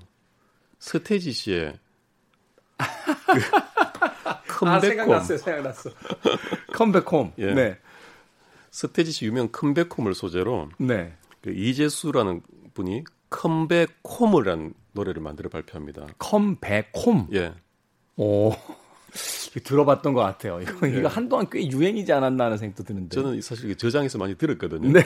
서태지 0.78 1.32
씨의 1.32 1.78
그 2.78 3.40
컴백홈. 4.48 4.68
아, 4.68 4.80
생각났어요. 4.80 5.38
생각났어. 5.38 5.90
컴백홈. 6.72 7.32
예. 7.38 7.52
네. 7.52 7.78
서태지 8.70 9.12
씨 9.12 9.26
유명 9.26 9.48
컴백홈을 9.50 10.14
소재로 10.14 10.68
네. 10.78 11.14
그 11.40 11.50
이재수라는 11.50 12.42
분이 12.74 13.04
컴백홈이라는 13.30 14.74
노래를 14.92 15.22
만들어 15.22 15.48
발표합니다. 15.48 16.06
컴백홈. 16.18 17.28
예. 17.32 17.54
오. 18.16 18.52
들어봤던 19.64 20.12
것 20.14 20.20
같아요. 20.20 20.60
이거, 20.60 20.86
네. 20.86 20.98
이거 20.98 21.08
한동안 21.08 21.46
꽤 21.50 21.66
유행이지 21.70 22.12
않았나 22.12 22.44
하는 22.46 22.58
생각도 22.58 22.84
드는데. 22.84 23.14
저는 23.14 23.40
사실 23.40 23.74
저장해서 23.76 24.18
많이 24.18 24.36
들었거든요. 24.36 24.92
네. 24.92 25.00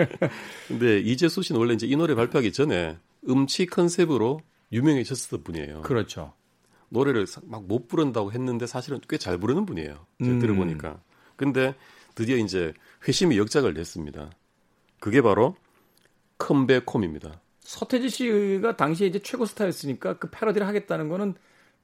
근데 0.68 0.98
이재수 1.00 1.42
씨는 1.42 1.58
원래 1.60 1.74
이제 1.74 1.86
이 1.86 1.94
노래 1.96 2.14
발표하기 2.14 2.52
전에 2.52 2.96
음치 3.28 3.66
컨셉으로 3.66 4.40
유명해졌었던 4.72 5.44
분이에요. 5.44 5.82
그렇죠. 5.82 6.32
노래를 6.88 7.26
막 7.44 7.62
못 7.64 7.88
부른다고 7.88 8.32
했는데 8.32 8.66
사실은 8.66 9.00
꽤 9.08 9.16
잘 9.18 9.38
부르는 9.38 9.66
분이에요. 9.66 10.06
음. 10.22 10.38
들어보니까. 10.40 11.00
근데 11.36 11.74
드디어 12.14 12.36
이제 12.36 12.72
회심의 13.06 13.38
역작을 13.38 13.74
냈습니다. 13.74 14.30
그게 15.00 15.20
바로 15.20 15.56
Come 16.38 16.60
Back 16.60 16.81
Home입니다. 16.81 17.40
서태지 17.60 18.08
씨가 18.10 18.76
당시에 18.76 19.06
이제 19.06 19.18
최고 19.20 19.46
스타였으니까 19.46 20.18
그 20.18 20.28
패러디를 20.30 20.66
하겠다는 20.66 21.08
거는 21.08 21.34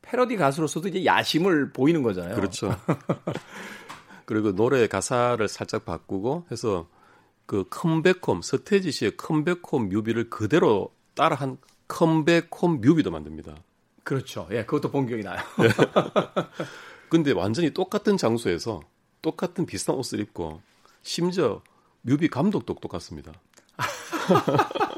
패러디 0.03 0.37
가수로서도 0.37 0.89
이제 0.89 1.05
야심을 1.05 1.73
보이는 1.73 2.03
거잖아요. 2.03 2.35
그렇죠. 2.35 2.75
그리고 4.25 4.55
노래 4.55 4.87
가사를 4.87 5.47
살짝 5.49 5.85
바꾸고 5.85 6.47
해서 6.51 6.89
그 7.47 7.65
컴백홈 7.69 8.43
서태지 8.43 8.93
씨의 8.93 9.17
컴백홈 9.17 9.89
뮤비를 9.89 10.31
그대로 10.31 10.95
따라한 11.15 11.59
Come 11.89 12.19
Back 12.19 12.50
Home 12.50 12.81
뮤비도 12.81 13.11
만듭니다. 13.11 13.57
그렇죠. 14.05 14.49
예, 14.53 14.65
그것도 14.65 14.91
본 14.91 15.07
기억이 15.07 15.25
나요. 15.25 15.41
예. 15.63 15.69
근데 17.11 17.33
완전히 17.33 17.71
똑같은 17.71 18.17
장소에서 18.17 18.81
똑같은 19.21 19.67
비슷한 19.67 19.97
옷을 19.97 20.21
입고 20.21 20.63
심지어 21.03 21.61
뮤비 22.03 22.29
감독도 22.29 22.75
똑같습니다. 22.75 23.33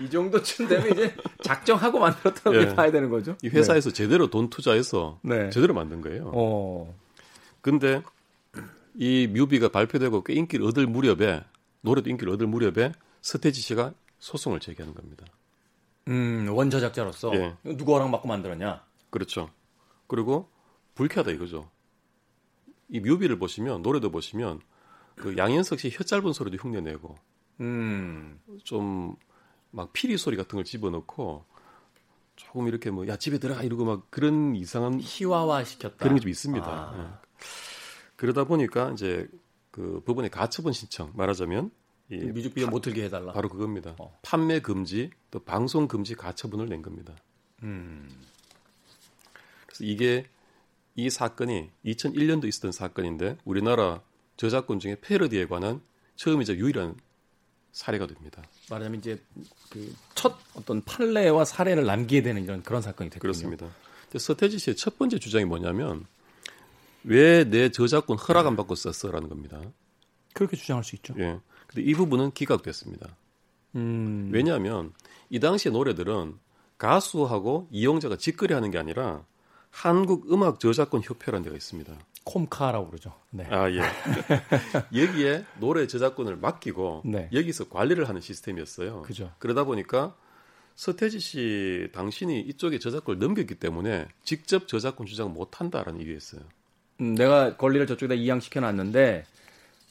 이 0.00 0.08
정도쯤 0.10 0.68
되면 0.68 0.90
이제 0.92 1.14
작정하고 1.42 1.98
만들었다고 1.98 2.56
예. 2.56 2.74
봐야 2.74 2.90
되는 2.90 3.08
거죠. 3.10 3.36
이 3.42 3.48
회사에서 3.48 3.90
네. 3.90 3.94
제대로 3.94 4.28
돈 4.28 4.48
투자해서 4.50 5.18
네. 5.22 5.50
제대로 5.50 5.74
만든 5.74 6.00
거예요. 6.00 6.30
어. 6.34 6.94
근데 7.60 8.02
이 8.94 9.26
뮤비가 9.26 9.68
발표되고 9.68 10.24
꽤 10.24 10.34
인기를 10.34 10.64
얻을 10.66 10.86
무렵에 10.86 11.44
노래도 11.80 12.10
인기를 12.10 12.32
얻을 12.32 12.46
무렵에 12.46 12.92
서태지 13.22 13.60
씨가 13.60 13.92
소송을 14.18 14.60
제기하는 14.60 14.94
겁니다. 14.94 15.24
음, 16.08 16.48
원저작자로서 16.50 17.34
예. 17.34 17.56
누구 17.76 17.94
허락 17.94 18.10
받고 18.10 18.28
만들었냐? 18.28 18.82
그렇죠. 19.10 19.50
그리고 20.06 20.48
불쾌하다 20.94 21.32
이거죠. 21.32 21.68
이 22.88 23.00
뮤비를 23.00 23.38
보시면 23.38 23.82
노래도 23.82 24.10
보시면 24.10 24.60
그 25.16 25.36
양현석 25.36 25.80
씨 25.80 25.90
혀 25.90 26.04
짧은 26.04 26.32
소리도 26.32 26.56
흉내내고 26.56 27.16
음. 27.60 28.40
좀 28.64 29.14
막 29.70 29.92
피리 29.92 30.16
소리 30.16 30.36
같은 30.36 30.56
걸 30.56 30.64
집어넣고 30.64 31.44
조금 32.36 32.68
이렇게 32.68 32.90
뭐 32.90 33.06
야 33.06 33.16
집에 33.16 33.38
들어가 33.38 33.62
이러고 33.62 33.84
막 33.84 34.10
그런 34.10 34.54
이상한 34.56 35.00
희화화 35.00 35.64
시켰다 35.64 35.96
그런 35.96 36.14
게 36.16 36.20
좀 36.20 36.30
있습니다. 36.30 36.66
아. 36.66 36.96
네. 36.96 37.28
그러다 38.16 38.44
보니까 38.44 38.90
이제 38.92 39.28
그 39.70 40.00
부분의 40.04 40.30
가처분 40.30 40.72
신청 40.72 41.12
말하자면 41.14 41.70
이 42.10 42.16
뮤직비디오 42.16 42.68
못 42.68 42.80
틀게 42.80 43.04
해달라. 43.04 43.32
바로 43.32 43.48
그겁니다. 43.48 43.94
어. 43.98 44.18
판매 44.22 44.60
금지 44.60 45.10
또 45.30 45.40
방송 45.40 45.86
금지 45.88 46.14
가처분을 46.14 46.66
낸 46.68 46.80
겁니다. 46.82 47.14
음. 47.62 48.08
그래서 49.66 49.84
이게 49.84 50.26
이 50.94 51.10
사건이 51.10 51.70
2001년도 51.84 52.46
있었던 52.48 52.72
사건인데 52.72 53.36
우리나라 53.44 54.02
저작권 54.36 54.78
중에 54.80 54.96
패러디에 55.00 55.46
관한 55.46 55.80
처음이자 56.16 56.54
유일한 56.54 56.96
사례가 57.72 58.06
됩니다. 58.06 58.42
말하자면 58.70 58.98
이제 59.00 59.20
그 59.70 59.94
첫 60.14 60.36
어떤 60.54 60.82
판례와 60.82 61.44
사례를 61.44 61.84
남기게 61.84 62.22
되는 62.22 62.42
이런 62.42 62.62
그런 62.62 62.82
사건이 62.82 63.08
됐군요. 63.10 63.20
그렇습니다. 63.20 63.68
서태지 64.16 64.58
씨의 64.58 64.76
첫 64.76 64.98
번째 64.98 65.18
주장이 65.18 65.44
뭐냐면 65.44 66.06
왜 67.04 67.44
내 67.44 67.70
저작권 67.70 68.18
허락 68.18 68.46
안 68.46 68.56
받고 68.56 68.74
썼어라는 68.74 69.28
겁니다. 69.28 69.60
그렇게 70.34 70.56
주장할 70.56 70.82
수 70.82 70.96
있죠. 70.96 71.14
예. 71.18 71.38
근데 71.68 71.82
이 71.88 71.94
부분은 71.94 72.32
기각됐습니다. 72.32 73.16
음... 73.76 74.30
왜냐하면 74.32 74.92
이 75.30 75.38
당시의 75.38 75.72
노래들은 75.72 76.34
가수하고 76.78 77.68
이용자가 77.70 78.16
직거래 78.16 78.54
하는 78.54 78.70
게 78.70 78.78
아니라 78.78 79.24
한국 79.70 80.32
음악 80.32 80.58
저작권 80.60 81.02
협회라는 81.02 81.44
데가 81.44 81.56
있습니다. 81.56 81.92
콤카라고 82.28 82.88
그러죠. 82.88 83.14
네. 83.30 83.46
아 83.50 83.70
예. 83.70 83.80
여기에 84.94 85.44
노래 85.58 85.86
저작권을 85.86 86.36
맡기고 86.36 87.02
네. 87.06 87.30
여기서 87.32 87.68
관리를 87.68 88.06
하는 88.08 88.20
시스템이었어요. 88.20 89.02
그죠. 89.02 89.32
그러다 89.38 89.64
보니까 89.64 90.14
서태지 90.74 91.20
씨 91.20 91.88
당신이 91.92 92.40
이쪽에 92.40 92.78
저작권을 92.78 93.18
넘겼기 93.18 93.54
때문에 93.54 94.06
직접 94.24 94.68
저작권 94.68 95.06
주장을 95.06 95.32
못 95.32 95.60
한다라는 95.60 96.02
이유였어요. 96.02 96.42
음, 97.00 97.14
내가 97.14 97.56
권리를 97.56 97.86
저쪽에다 97.86 98.14
이양시켜 98.14 98.60
놨는데 98.60 99.24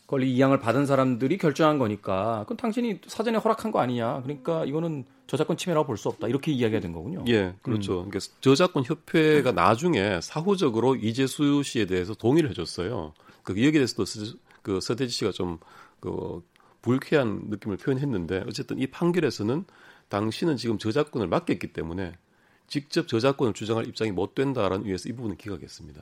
권리 0.07 0.33
이양을 0.33 0.59
받은 0.59 0.85
사람들이 0.85 1.37
결정한 1.37 1.77
거니까 1.77 2.39
그건 2.43 2.57
당신이 2.57 3.01
사전에 3.07 3.37
허락한 3.37 3.71
거 3.71 3.79
아니냐. 3.79 4.21
그러니까 4.23 4.63
이거는 4.63 5.05
저작권 5.27 5.57
침해라고 5.57 5.85
볼 5.85 5.97
수 5.97 6.07
없다. 6.07 6.29
이렇게 6.29 6.51
이야기가 6.53 6.79
된 6.79 6.93
거군요. 6.93 7.25
예, 7.27 7.53
그렇죠. 7.61 8.03
음. 8.03 8.09
그러니까 8.09 8.19
저작권 8.39 8.83
협회가 8.85 9.51
나중에 9.51 10.21
사후적으로 10.21 10.95
이재수 10.95 11.61
씨에 11.63 11.85
대해서 11.85 12.13
동의를 12.13 12.49
해줬어요. 12.51 13.13
그 13.43 13.51
여기에 13.51 13.71
대해서도 13.71 14.05
그 14.61 14.79
서태지 14.79 15.13
씨가 15.13 15.31
좀그 15.31 16.41
불쾌한 16.81 17.47
느낌을 17.49 17.75
표현했는데 17.77 18.45
어쨌든 18.47 18.79
이 18.79 18.87
판결에서는 18.87 19.65
당신은 20.07 20.55
지금 20.55 20.77
저작권을 20.77 21.27
맡겼기 21.27 21.73
때문에 21.73 22.13
직접 22.67 23.09
저작권을 23.09 23.53
주장할 23.53 23.87
입장이 23.87 24.11
못 24.11 24.35
된다라는 24.35 24.85
이유에서 24.85 25.09
이 25.09 25.11
부분은 25.13 25.35
기각했습니다. 25.35 26.01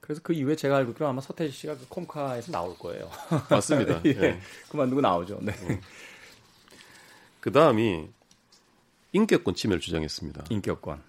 그래서 0.00 0.20
그 0.22 0.32
이후에 0.32 0.54
제가 0.56 0.76
알고 0.76 0.92
있기로 0.92 1.06
아마 1.08 1.20
서태지 1.20 1.52
씨가 1.52 1.76
그 1.76 1.86
콤카에서 1.88 2.52
나올 2.52 2.76
거예요. 2.78 3.10
맞습니다. 3.50 4.00
예. 4.06 4.10
예. 4.10 4.40
그만두고 4.70 5.00
나오죠. 5.00 5.38
네. 5.42 5.52
음. 5.68 5.80
그 7.40 7.52
다음이 7.52 8.08
인격권 9.12 9.54
침해를 9.54 9.80
주장했습니다. 9.80 10.44
인격권. 10.50 11.02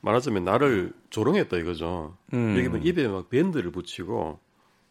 말하자면 0.00 0.44
나를 0.44 0.92
조롱했다 1.10 1.56
이거죠. 1.58 2.16
음. 2.34 2.56
여기 2.58 2.68
보면 2.68 2.84
입에 2.86 3.06
막 3.08 3.30
밴드를 3.30 3.70
붙이고 3.70 4.38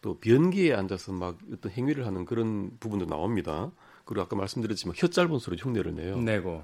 또 0.01 0.17
변기에 0.19 0.73
앉아서 0.73 1.11
막 1.11 1.37
어떤 1.53 1.71
행위를 1.71 2.05
하는 2.07 2.25
그런 2.25 2.71
부분도 2.79 3.05
나옵니다. 3.07 3.71
그리고 4.05 4.21
아까 4.21 4.35
말씀드렸지만 4.35 4.95
혀 4.97 5.07
짧은 5.07 5.37
소리 5.39 5.57
흉내를 5.59 5.93
내요. 5.95 6.17
내고 6.17 6.63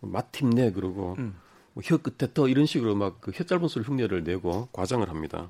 마팀 0.00 0.50
내 0.50 0.70
그러고 0.70 1.16
음. 1.18 1.36
뭐혀 1.74 1.96
끝에 1.98 2.30
더 2.32 2.46
이런 2.48 2.66
식으로 2.66 2.94
막 2.94 3.20
그 3.20 3.32
혀 3.32 3.42
짧은 3.44 3.66
소리 3.68 3.84
흉내를 3.84 4.22
내고 4.22 4.68
과장을 4.72 5.08
합니다. 5.08 5.48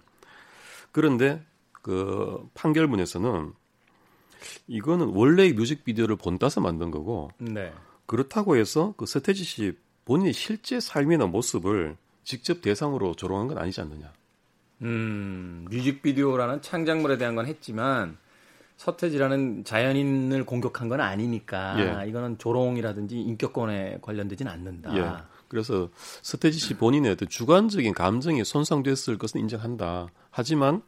그런데 0.98 1.40
그 1.70 2.48
판결문에서는 2.54 3.52
이거는 4.66 5.06
원래의 5.06 5.52
뮤직비디오를 5.52 6.16
본따서 6.16 6.60
만든 6.60 6.90
거고 6.90 7.30
네. 7.38 7.72
그렇다고 8.06 8.56
해서 8.56 8.94
그 8.96 9.06
서태지 9.06 9.44
씨 9.44 9.78
본인의 10.06 10.32
실제 10.32 10.80
삶이나 10.80 11.26
모습을 11.26 11.96
직접 12.24 12.62
대상으로 12.62 13.14
조롱한 13.14 13.46
건 13.46 13.58
아니지 13.58 13.80
않느냐. 13.80 14.12
음, 14.82 15.68
뮤직비디오라는 15.70 16.62
창작물에 16.62 17.16
대한 17.16 17.36
건 17.36 17.46
했지만 17.46 18.16
서태지라는 18.76 19.62
자연인을 19.62 20.46
공격한 20.46 20.88
건 20.88 21.00
아니니까 21.00 22.02
예. 22.02 22.08
이거는 22.08 22.38
조롱이라든지 22.38 23.20
인격권에 23.20 23.98
관련되진 24.02 24.48
않는다. 24.48 24.96
예. 24.96 25.37
그래서 25.48 25.90
서태지 26.22 26.58
씨 26.58 26.74
본인의 26.74 27.12
어떤 27.12 27.28
주관적인 27.28 27.94
감정이 27.94 28.44
손상됐을 28.44 29.18
것은 29.18 29.40
인정한다. 29.40 30.08
하지만 30.30 30.82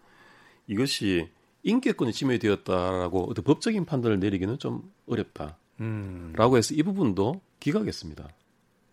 이것이 0.66 1.28
인격권이 1.62 2.12
침해되었다라고 2.12 3.30
어떤 3.30 3.44
법적인 3.44 3.84
판단을 3.84 4.20
내리기는 4.20 4.58
좀 4.58 4.90
어렵다. 5.06 5.56
음. 5.80 6.32
라고 6.36 6.56
해서 6.56 6.74
이 6.74 6.82
부분도 6.82 7.40
기각했습니다. 7.58 8.28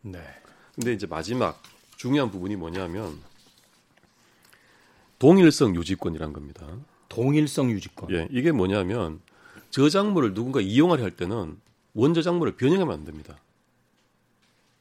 네. 0.01 0.19
근데 0.75 0.93
이제 0.93 1.08
마지막 1.08 1.62
중요한 1.95 2.32
부분이 2.32 2.56
뭐냐면 2.56 3.19
동일성 5.19 5.75
유지권이란 5.75 6.34
겁니다. 6.34 6.67
동일성 7.10 7.71
유지권. 7.71 8.12
예, 8.12 8.27
이게 8.32 8.51
뭐냐면 8.51 9.19
저작물을 9.71 10.34
누군가 10.34 10.62
이용하려 10.62 11.03
할 11.03 11.12
때는 11.12 11.60
원저작물을 11.93 12.56
변형하면 12.56 12.93
안 12.93 13.06
됩니다. 13.06 13.38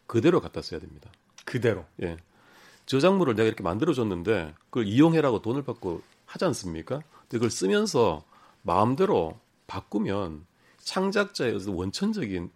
그대로 0.06 0.40
갖다 0.40 0.62
써야 0.62 0.80
됩니다. 0.80 1.10
그대로. 1.44 1.84
예. 2.02 2.16
저작물을 2.86 3.34
내가 3.34 3.46
이렇게 3.46 3.62
만들어 3.62 3.92
줬는데 3.92 4.54
그걸 4.70 4.86
이용해라고 4.86 5.42
돈을 5.42 5.62
받고 5.62 6.02
하지 6.24 6.44
않습니까? 6.44 7.00
근데 7.22 7.38
그걸 7.38 7.50
쓰면서 7.50 8.24
마음대로 8.62 9.38
바꾸면 9.66 10.46
창작자의 10.78 11.58
원천적인 11.66 12.50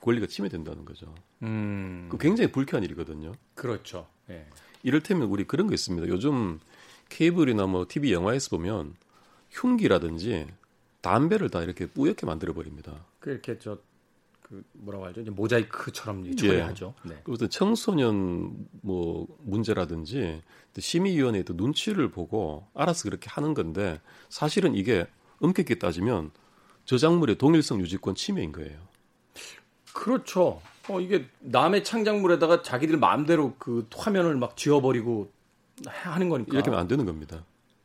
권리가 0.00 0.26
침해된다는 0.26 0.84
거죠. 0.84 1.12
음. 1.42 2.08
그 2.10 2.18
굉장히 2.18 2.52
불쾌한 2.52 2.84
일이거든요. 2.84 3.32
그렇죠. 3.54 4.06
예. 4.30 4.46
이를테면 4.82 5.28
우리 5.28 5.44
그런 5.44 5.66
거 5.66 5.74
있습니다. 5.74 6.08
요즘 6.08 6.60
케이블이나 7.08 7.66
뭐 7.66 7.86
TV 7.88 8.12
영화에서 8.12 8.56
보면 8.56 8.94
흉기라든지 9.50 10.46
담배를 11.00 11.50
다 11.50 11.62
이렇게 11.62 11.86
뿌옇게 11.86 12.26
만들어 12.26 12.52
버립니다. 12.52 13.04
그렇게 13.20 13.58
저 13.58 13.78
그 14.52 14.62
뭐라고 14.74 15.06
하죠? 15.06 15.22
모자이크처럼 15.22 16.36
처리하죠. 16.36 16.92
예. 17.06 17.08
네. 17.08 17.20
그리고 17.24 17.48
청소년 17.48 18.54
뭐 18.82 19.26
문제라든지 19.38 20.42
심의위원회의 20.78 21.44
또 21.44 21.54
눈치를 21.54 22.10
보고 22.10 22.66
알아서 22.74 23.04
그렇게 23.04 23.30
하는 23.30 23.54
건데 23.54 23.98
사실은 24.28 24.74
이게 24.74 25.06
엄격히 25.40 25.78
따지면 25.78 26.32
저작물의 26.84 27.38
동일성 27.38 27.80
유지권 27.80 28.14
침해인 28.14 28.52
거예요. 28.52 28.78
그렇죠. 29.94 30.60
어, 30.90 31.00
이게 31.00 31.24
남의 31.40 31.82
창작물에다가 31.82 32.62
자기들 32.62 32.98
마음대로 32.98 33.54
그 33.58 33.88
화면을 33.94 34.36
막 34.36 34.58
지워버리고 34.58 35.30
하는 35.86 36.28
거니까. 36.28 36.52
이렇게 36.52 36.68
하면 36.68 36.78
안 36.78 36.88
되는 36.88 37.06
겁니다. 37.06 37.42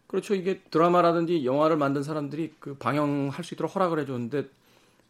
그렇죠. 0.08 0.36
이게 0.36 0.60
드라마라든지 0.70 1.46
영화를 1.46 1.78
만든 1.78 2.04
사람들이 2.04 2.56
그 2.60 2.76
방영할 2.76 3.46
수 3.46 3.54
있도록 3.54 3.74
허락을 3.74 4.00
해줬는데 4.00 4.50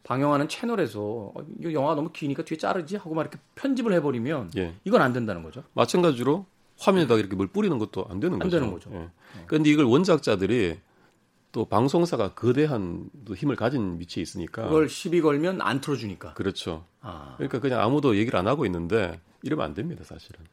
방영하는 0.03 0.47
채널에서 0.47 1.31
어, 1.35 1.45
이거 1.59 1.73
영화 1.73 1.95
너무 1.95 2.11
기니까 2.11 2.43
뒤에 2.43 2.57
자르지 2.57 2.95
하고 2.95 3.13
막 3.13 3.23
이렇게 3.23 3.37
편집을 3.55 3.91
해버리면 3.93 4.51
예. 4.57 4.75
이건 4.85 5.01
안 5.01 5.13
된다는 5.13 5.43
거죠. 5.43 5.63
마찬가지로 5.73 6.45
화면에다 6.79 7.15
이렇게 7.15 7.35
뭘 7.35 7.47
뿌리는 7.47 7.77
것도 7.77 8.05
안 8.09 8.19
되는 8.19 8.35
안 8.35 8.39
거죠. 8.39 8.59
되는 8.59 8.71
거죠. 8.71 8.89
예. 8.93 9.09
그런데 9.47 9.69
이걸 9.69 9.85
원작자들이 9.85 10.79
또 11.51 11.65
방송사가 11.65 12.33
거대한 12.35 13.09
힘을 13.35 13.55
가진 13.55 13.99
위치에 13.99 14.21
있으니까 14.21 14.63
그걸 14.65 14.89
시비 14.89 15.21
걸면 15.21 15.61
안 15.61 15.81
틀어주니까. 15.81 16.33
그렇죠. 16.35 16.85
아. 17.01 17.33
그러니까 17.37 17.59
그냥 17.59 17.81
아무도 17.81 18.15
얘기를 18.15 18.37
안 18.37 18.47
하고 18.47 18.65
있는데 18.65 19.19
이러면 19.41 19.65
안 19.65 19.73
됩니다, 19.73 20.03
사실은. 20.03 20.45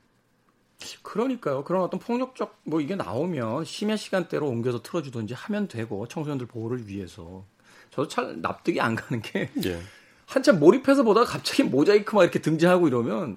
그러니까요. 1.02 1.64
그런 1.64 1.82
어떤 1.82 2.00
폭력적 2.00 2.60
뭐 2.64 2.80
이게 2.80 2.94
나오면 2.96 3.64
심야 3.64 3.96
시간대로 3.96 4.48
옮겨서 4.48 4.82
틀어주든지 4.82 5.34
하면 5.34 5.68
되고 5.68 6.06
청소년들 6.06 6.46
보호를 6.46 6.88
위해서 6.88 7.44
저도 7.94 8.08
잘 8.08 8.40
납득이 8.40 8.80
안 8.80 8.94
가는 8.94 9.22
게 9.22 9.50
예. 9.64 9.80
한참 10.26 10.58
몰입해서 10.58 11.02
보다가 11.02 11.26
갑자기 11.26 11.62
모자이크 11.62 12.14
막 12.16 12.22
이렇게 12.22 12.40
등장하고 12.40 12.88
이러면 12.88 13.36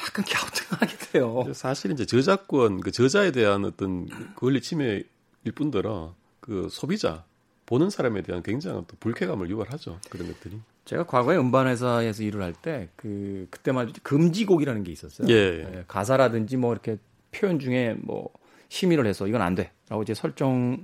약간 0.00 0.24
갸우뚱하게 0.28 0.96
돼요. 1.12 1.44
사실 1.54 1.92
이제 1.92 2.04
저작권 2.04 2.80
그 2.80 2.90
저자에 2.90 3.30
대한 3.30 3.64
어떤 3.64 4.08
권리 4.34 4.60
침해일 4.60 5.06
뿐더러 5.54 6.14
그 6.40 6.68
소비자 6.70 7.24
보는 7.64 7.90
사람에 7.90 8.22
대한 8.22 8.42
굉장한 8.42 8.84
또 8.86 8.96
불쾌감을 9.00 9.48
유발하죠. 9.50 9.98
그런 10.10 10.28
것들이. 10.28 10.60
제가 10.84 11.04
과거에 11.06 11.36
음반 11.36 11.66
회사에서 11.66 12.22
일을 12.22 12.42
할 12.42 12.52
때 12.62 12.88
그 12.96 13.46
그때 13.50 13.72
말이죠 13.72 14.00
금지곡이라는 14.02 14.84
게 14.84 14.92
있었어요. 14.92 15.28
예. 15.28 15.34
예. 15.34 15.84
가사라든지 15.88 16.56
뭐 16.56 16.72
이렇게 16.72 16.98
표현 17.32 17.58
중에 17.58 17.96
뭐 18.02 18.30
심의를 18.68 19.06
해서 19.06 19.26
이건 19.26 19.42
안 19.42 19.54
돼라고 19.54 20.02
이제 20.02 20.12
설정이 20.14 20.78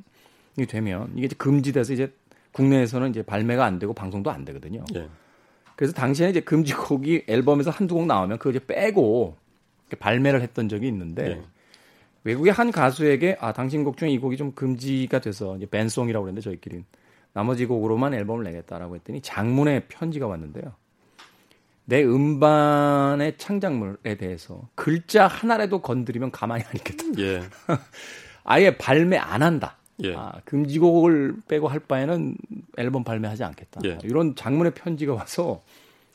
되면 0.68 1.12
이게 1.16 1.26
이제 1.26 1.36
금지돼서 1.36 1.92
이제 1.92 2.12
국내에서는 2.52 3.10
이제 3.10 3.22
발매가 3.22 3.64
안 3.64 3.78
되고 3.78 3.92
방송도 3.92 4.30
안 4.30 4.44
되거든요. 4.44 4.84
예. 4.94 5.08
그래서 5.76 5.92
당시에 5.92 6.30
이제 6.30 6.40
금지곡이 6.40 7.24
앨범에서 7.26 7.70
한두 7.70 7.94
곡 7.94 8.06
나오면 8.06 8.38
그거 8.38 8.50
이제 8.50 8.60
빼고 8.64 9.36
발매를 9.98 10.42
했던 10.42 10.68
적이 10.68 10.88
있는데 10.88 11.26
예. 11.26 11.42
외국의 12.24 12.52
한 12.52 12.70
가수에게 12.70 13.36
아 13.40 13.52
당신 13.52 13.84
곡 13.84 13.96
중에 13.96 14.10
이 14.10 14.18
곡이 14.18 14.36
좀 14.36 14.52
금지가 14.52 15.20
돼서 15.20 15.56
이제 15.56 15.66
밴송이라고 15.66 16.24
그랬는데 16.24 16.44
저희끼리 16.44 16.84
나머지 17.32 17.66
곡으로만 17.66 18.14
앨범을 18.14 18.44
내겠다라고 18.44 18.94
했더니 18.96 19.20
장문의 19.22 19.86
편지가 19.88 20.26
왔는데요. 20.26 20.74
내 21.84 22.04
음반의 22.04 23.38
창작물에 23.38 24.16
대해서 24.16 24.68
글자 24.74 25.26
하나라도 25.26 25.82
건드리면 25.82 26.30
가만히 26.30 26.62
안 26.64 26.76
있겠다. 26.76 27.04
예. 27.18 27.42
아예 28.44 28.76
발매 28.76 29.16
안 29.16 29.42
한다. 29.42 29.78
예. 30.04 30.14
아, 30.14 30.32
금지곡을 30.44 31.36
빼고 31.48 31.68
할 31.68 31.80
바에는 31.80 32.36
앨범 32.76 33.04
발매하지 33.04 33.44
않겠다. 33.44 33.80
예. 33.84 33.98
이런 34.04 34.34
장문의 34.34 34.74
편지가 34.74 35.14
와서 35.14 35.62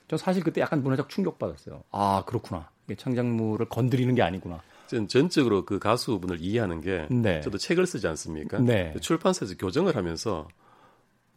저 0.07 0.17
사실 0.17 0.43
그때 0.43 0.61
약간 0.61 0.81
문화적 0.83 1.09
충격받았어요. 1.09 1.83
아 1.91 2.23
그렇구나. 2.25 2.69
창작물을 2.95 3.67
건드리는 3.67 4.13
게 4.15 4.21
아니구나. 4.21 4.61
전 4.87 5.07
전적으로 5.09 5.65
그 5.65 5.79
가수분을 5.79 6.39
이해하는 6.39 6.79
게 6.79 7.07
네. 7.09 7.41
저도 7.41 7.57
책을 7.57 7.85
쓰지 7.85 8.07
않습니까? 8.07 8.59
네. 8.59 8.93
출판사에서 9.01 9.55
교정을 9.57 9.97
하면서 9.97 10.47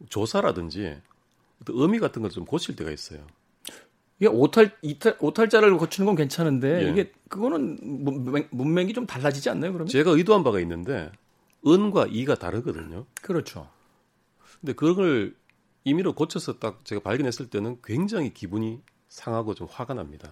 조사라든지 0.09 0.95
어떤 1.61 1.75
의미 1.77 1.99
같은 1.99 2.21
걸 2.21 2.31
좀 2.31 2.45
고칠 2.45 2.75
때가 2.75 2.91
있어요. 2.91 3.19
이게 4.19 4.27
오탈 4.29 4.71
이탈 4.81 5.17
오탈자를 5.19 5.77
고치는 5.77 6.05
건 6.05 6.15
괜찮은데 6.15 6.85
예. 6.85 6.89
이게 6.91 7.11
그거는 7.27 7.77
문맥이 8.51 8.93
좀 8.93 9.05
달라지지 9.05 9.49
않나요? 9.49 9.73
그러면 9.73 9.87
제가 9.87 10.11
의도한 10.11 10.43
바가 10.43 10.59
있는데 10.61 11.11
은과 11.65 12.07
이가 12.09 12.35
다르거든요. 12.35 13.05
그렇죠. 13.21 13.69
근데 14.59 14.73
그걸 14.73 15.35
임의로 15.83 16.13
고쳐서 16.13 16.59
딱 16.59 16.85
제가 16.85 17.01
발견했을 17.01 17.49
때는 17.49 17.79
굉장히 17.83 18.33
기분이 18.33 18.81
상하고 19.09 19.53
좀 19.55 19.67
화가 19.69 19.93
납니다. 19.93 20.31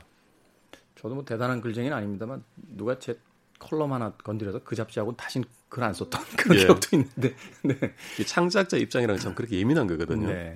저도 0.95 1.15
뭐 1.15 1.25
대단한 1.25 1.61
글쟁이는 1.61 1.95
아닙니다만 1.95 2.43
누가 2.55 2.99
제 2.99 3.19
컬럼 3.57 3.93
하나 3.93 4.11
건드려서 4.13 4.63
그 4.63 4.75
잡지하고 4.75 5.15
다신 5.15 5.43
글 5.69 5.83
안 5.83 5.93
썼던 5.93 6.21
그런 6.35 6.57
예. 6.57 6.65
기억도 6.65 6.97
있는데 6.97 7.35
네. 7.63 8.25
창작자 8.25 8.77
입장이랑 8.77 9.17
참 9.17 9.35
그렇게 9.35 9.57
예민한 9.57 9.87
거거든요. 9.87 10.27
네. 10.27 10.55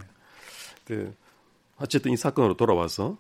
그 0.85 1.15
어쨌든 1.77 2.11
이 2.11 2.17
사건으로 2.17 2.57
돌아와서 2.57 3.17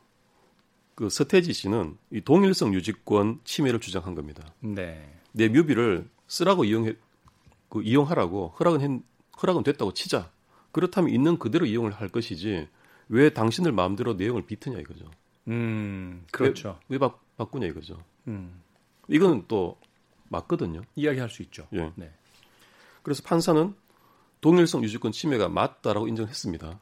그 0.95 1.09
서태지 1.09 1.53
씨는 1.53 1.97
이 2.11 2.21
동일성 2.21 2.73
유지권 2.73 3.41
침해를 3.45 3.79
주장한 3.79 4.15
겁니다. 4.15 4.43
네. 4.59 5.19
내 5.31 5.47
뮤비를 5.49 6.07
쓰라고 6.27 6.65
이용해 6.65 6.95
그 7.73 7.81
이용하라고 7.81 8.53
허락은 8.59 8.81
했, 8.81 9.01
허락은 9.41 9.63
됐다고 9.63 9.95
치자. 9.95 10.29
그렇다면 10.71 11.09
있는 11.09 11.39
그대로 11.39 11.65
이용을 11.65 11.91
할 11.91 12.07
것이지 12.07 12.69
왜 13.09 13.31
당신들 13.31 13.71
마음대로 13.71 14.13
내용을 14.13 14.45
비트냐 14.45 14.77
이거죠. 14.77 15.09
음, 15.47 16.23
그렇죠. 16.31 16.77
왜, 16.87 16.95
왜 16.95 16.99
바, 16.99 17.15
바꾸냐 17.35 17.65
이거죠. 17.65 17.97
음. 18.27 18.61
이건 19.07 19.45
또 19.47 19.79
맞거든요. 20.29 20.81
이야기할 20.95 21.31
수 21.31 21.41
있죠. 21.41 21.67
예. 21.73 21.91
네. 21.95 22.11
그래서 23.01 23.23
판사는 23.23 23.73
동일성 24.39 24.83
유지권 24.83 25.11
침해가 25.11 25.49
맞다라고 25.49 26.07
인정했습니다. 26.07 26.79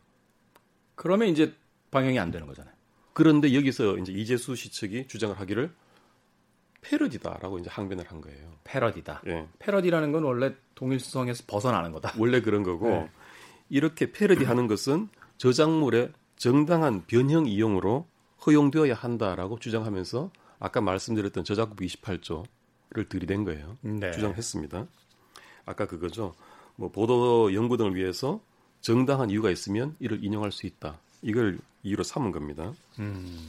그러면 0.96 1.30
이제 1.30 1.56
방영이 1.92 2.20
안 2.20 2.32
되는 2.32 2.48
거잖아요. 2.48 2.74
그런데 3.14 3.54
여기서 3.54 3.98
이제 3.98 4.12
이재수 4.12 4.58
씨 4.58 4.70
측이 4.70 5.08
주장을 5.08 5.39
하기를 5.39 5.74
패러디다라고 6.82 7.60
이제 7.60 7.70
항변을 7.70 8.06
한 8.08 8.22
거예요. 8.22 8.52
패러디다. 8.64 9.22
예. 9.28 9.48
패러디라는 9.60 10.12
건 10.12 10.24
원래 10.24 10.54
동일성에서 10.76 11.44
벗어나는 11.48 11.92
거다. 11.92 12.14
원래 12.18 12.42
그런 12.42 12.64
거고 12.64 12.90
네. 12.90 13.10
이렇게 13.70 14.12
패러디하는 14.12 14.68
것은 14.68 15.10
저작물의 15.38 16.12
정당한 16.36 17.04
변형 17.06 17.46
이용으로 17.46 18.08
허용되어야 18.46 18.96
한다라고 18.96 19.60
주장하면서 19.60 20.32
아까 20.60 20.82
말씀드렸던 20.82 21.44
저작법 21.44 21.78
28조를 21.78 23.08
들이댄 23.10 23.46
거예요. 23.46 23.78
네. 23.82 24.12
주장했습니다. 24.12 24.88
아까 25.66 25.88
그거죠. 25.88 26.34
뭐 26.76 26.90
보도 26.90 27.54
연구 27.54 27.78
등을 27.78 27.96
위해서 27.96 28.42
정당한 28.82 29.30
이유가 29.30 29.52
있으면 29.52 29.96
이를 30.00 30.24
인용할 30.24 30.52
수 30.52 30.66
있다. 30.66 31.00
이걸 31.22 31.60
이유로 31.84 32.04
삼은 32.04 32.32
겁니다. 32.32 32.74
음. 33.00 33.40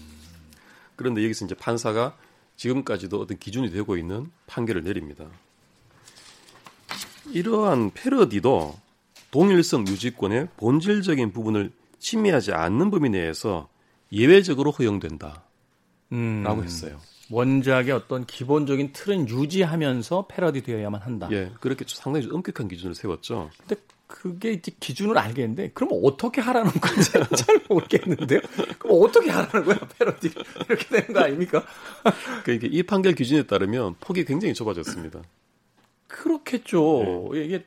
그런데 0.97 1.25
여기서 1.25 1.47
이제 1.47 1.55
판사가 1.55 2.17
지금까지도 2.63 3.21
어떤 3.21 3.39
기준이 3.39 3.71
되고 3.71 3.97
있는 3.97 4.31
판결을 4.47 4.85
내립니다. 4.85 5.27
이러한 7.33 7.91
패러디도 7.93 8.79
동일성 9.33 9.87
유지권의 9.87 10.49
본질적인 10.57 11.33
부분을 11.33 11.73
침해하지 11.99 12.53
않는 12.53 12.91
범위 12.91 13.11
내에서 13.11 13.69
예외적으로 14.13 14.71
허용된다. 14.71 15.43
음, 16.13 16.43
라고 16.45 16.63
했어요. 16.63 17.01
원작의 17.31 17.93
어떤 17.93 18.27
기본적인 18.27 18.93
틀은 18.93 19.29
유지하면서 19.29 20.27
패러디 20.29 20.63
되어야만 20.63 21.01
한다. 21.01 21.29
예, 21.33 21.51
그렇게 21.61 21.85
상당히 21.89 22.29
엄격한 22.31 22.69
기준을 22.69 22.95
세웠죠. 22.95 23.51
근데 23.59 23.77
그게 24.13 24.53
이제 24.53 24.71
기준을 24.79 25.17
알겠는데, 25.17 25.71
그럼 25.71 25.99
어떻게 26.05 26.43
하라는 26.43 26.71
건지 26.71 27.11
잘 27.35 27.61
모르겠는데요? 27.69 28.41
그럼 28.79 28.99
어떻게 29.03 29.31
하라는 29.31 29.67
거야, 29.67 29.79
패러디? 29.99 30.31
이렇게 30.69 30.85
되는 30.89 31.13
거 31.15 31.21
아닙니까? 31.21 31.65
그러니까 32.45 32.69
이 32.71 32.83
판결 32.83 33.15
기준에 33.15 33.45
따르면 33.45 33.97
폭이 34.01 34.27
굉장히 34.27 34.53
좁아졌습니다. 34.53 35.23
그렇겠죠. 36.09 37.31
네. 37.33 37.45
이게 37.45 37.65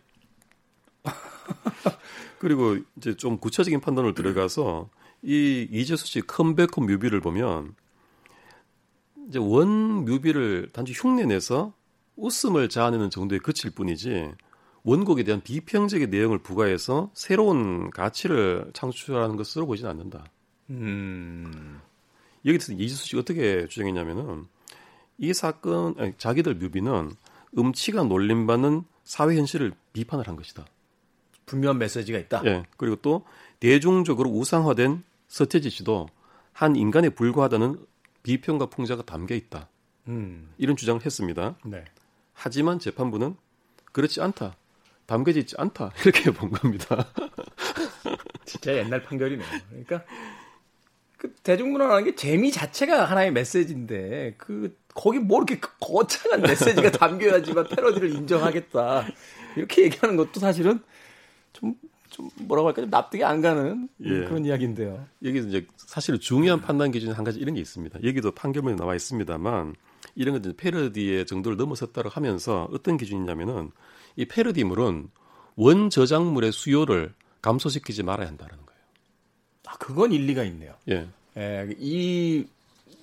그리고 2.38 2.78
이제 2.96 3.18
좀 3.18 3.40
구체적인 3.40 3.82
판단을 3.82 4.14
들어가서 4.14 4.90
이 5.24 5.68
이재수 5.72 6.06
씨 6.06 6.22
컴백홈 6.22 6.86
뮤비를 6.86 7.22
보면 7.22 7.74
이제 9.28 9.40
원 9.40 10.06
뮤비를 10.06 10.70
단지 10.72 10.94
흉내내서 10.94 11.74
웃음을 12.16 12.70
자아내는 12.70 13.10
정도에 13.10 13.40
그칠 13.40 13.72
뿐이지 13.72 14.32
원곡에 14.86 15.24
대한 15.24 15.42
비평적인 15.42 16.12
내용을 16.12 16.38
부과해서 16.40 17.10
새로운 17.16 17.90
가치를 17.90 18.70
창출하는 18.74 19.36
것으로 19.36 19.66
보지는 19.66 19.90
않는다. 19.90 20.26
음. 20.70 21.82
여기서 22.46 22.74
이재수 22.74 23.08
씨가 23.08 23.22
어떻게 23.22 23.68
주장했냐면은 23.68 24.46
이 25.18 25.34
사건 25.34 25.96
아니, 25.98 26.14
자기들 26.18 26.56
뮤비는 26.56 27.16
음치가 27.58 28.04
놀림받는 28.04 28.84
사회 29.04 29.36
현실을 29.38 29.74
비판을 29.94 30.28
한 30.28 30.36
것이다. 30.36 30.66
분명한 31.48 31.80
메시지가 31.80 32.20
있다. 32.20 32.42
예. 32.46 32.64
그리고 32.78 32.96
또 32.98 33.26
대중적으로 33.60 34.30
우상화된 34.30 35.04
서태지 35.28 35.72
씨도 35.72 36.10
한 36.54 36.76
인간에 36.76 37.10
불과하다는 37.10 37.84
비평과 38.22 38.68
풍자가 38.68 39.04
담겨 39.04 39.34
있다. 39.34 39.68
음. 40.10 40.54
이런 40.60 40.76
주장을 40.76 41.04
했습니다. 41.04 41.56
네. 41.66 41.86
하지만 42.34 42.78
재판부는 42.78 43.36
그렇지 43.92 44.22
않다. 44.22 44.56
담겨져 45.06 45.40
있지 45.40 45.56
않다. 45.58 45.92
이렇게 46.04 46.32
본 46.32 46.52
겁니다. 46.52 47.08
진짜 48.46 48.76
옛날 48.76 49.04
판결이네요. 49.04 49.48
그러니까 49.70 50.04
그 51.18 51.34
대중문화라는 51.44 52.04
게 52.06 52.16
재미 52.16 52.52
자체가 52.52 53.06
하나의 53.06 53.32
메시지인데 53.32 54.36
그 54.38 54.78
거기 54.94 55.20
뭐 55.20 55.44
이렇게 55.44 55.60
거창한 55.80 56.42
메시지가 56.42 56.92
담겨야지만 56.98 57.68
패러디를 57.68 58.14
인정하겠다. 58.16 59.06
이렇게 59.56 59.84
얘기하는 59.84 60.16
것도 60.18 60.40
사실은 60.40 60.80
좀, 61.54 61.76
좀 62.10 62.30
뭐라고 62.42 62.68
할까 62.68 62.82
좀 62.82 62.90
납득이 62.90 63.24
안 63.24 63.42
가는 63.42 63.90
예. 64.02 64.10
그런 64.26 64.46
이야기인데요. 64.46 65.06
여기서 65.24 65.48
이제 65.48 65.68
사실 65.78 66.20
중요한 66.20 66.62
판단 66.62 66.92
기준이 66.92 67.14
한 67.14 67.24
가지 67.24 67.40
이런 67.40 67.56
게 67.56 67.62
있습니다. 67.62 68.00
여기도 68.04 68.32
판결문에 68.32 68.76
나와 68.76 68.96
있습니다만 68.96 69.76
이런 70.16 70.36
것들 70.36 70.54
패러디의 70.54 71.26
정도를 71.26 71.58
넘어섰다고 71.58 72.10
하면서 72.10 72.70
어떤 72.72 72.98
기준이냐면은 72.98 73.72
이 74.16 74.26
패러디물은 74.26 75.10
원 75.56 75.90
저작물의 75.90 76.52
수요를 76.52 77.14
감소시키지 77.42 78.04
말아야 78.04 78.28
한다는 78.28 78.56
거예요. 78.66 78.82
아, 79.68 79.78
그건 79.78 80.12
일리가 80.12 80.44
있네요. 80.44 80.74
예. 80.90 81.08
예, 81.38 81.70
이 81.78 82.46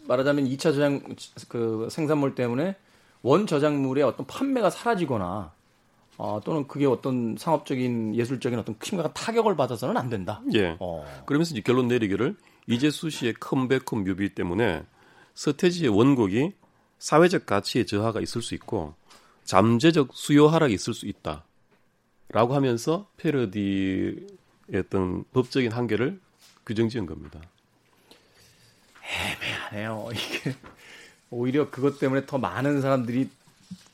말하자면 0.07 0.47
2차 0.47 0.59
저장 0.59 1.01
그 1.49 1.89
생산물 1.91 2.35
때문에 2.35 2.77
원 3.23 3.47
저작물의 3.47 4.05
어떤 4.05 4.27
판매가 4.27 4.71
사라지거나 4.71 5.53
어, 6.19 6.41
또는 6.45 6.67
그게 6.67 6.87
어떤 6.87 7.37
상업적인 7.39 8.15
예술적인 8.15 8.59
어떤 8.59 8.77
심각한 8.83 9.13
타격을 9.15 9.57
받아서는 9.57 9.97
안 9.97 10.11
된다. 10.11 10.43
예. 10.55 10.77
어. 10.79 11.05
그러면서 11.27 11.53
이제 11.53 11.63
결론 11.63 11.89
내리기를 11.89 12.37
이재수 12.69 13.11
씨의 13.11 13.35
컴백홈 13.35 14.05
뮤비 14.05 14.35
때문에 14.35 14.83
서태지의 15.35 15.89
원곡이 15.91 16.53
사회적 16.99 17.47
가치의 17.47 17.87
저하가 17.87 18.21
있을 18.21 18.43
수 18.43 18.55
있고 18.55 18.95
잠재적 19.45 20.11
수요 20.15 20.49
하락이 20.49 20.75
있을 20.75 20.95
수 20.95 21.07
있다. 21.07 21.45
라고 22.29 22.55
하면서 22.55 23.09
패러디의 23.19 24.27
어떤 24.75 25.25
법적인 25.33 25.71
한계를 25.73 26.19
규정 26.65 26.89
지은 26.89 27.07
겁니다. 27.07 27.41
애매하네요. 29.03 30.09
이게 30.13 30.55
오히려 31.31 31.71
그것 31.71 31.99
때문에 31.99 32.25
더 32.27 32.39
많은 32.39 32.81
사람들이 32.81 33.29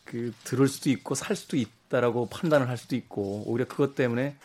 그 0.05 0.33
들을 0.45 0.69
수도 0.69 0.91
있고 0.91 1.15
살 1.15 1.35
수도 1.37 1.57
있다라고 1.57 2.29
판단을 2.29 2.69
할 2.69 2.77
수도 2.77 2.95
있고 2.97 3.43
오히려 3.47 3.67
그것 3.67 3.95
때문에 3.95 4.37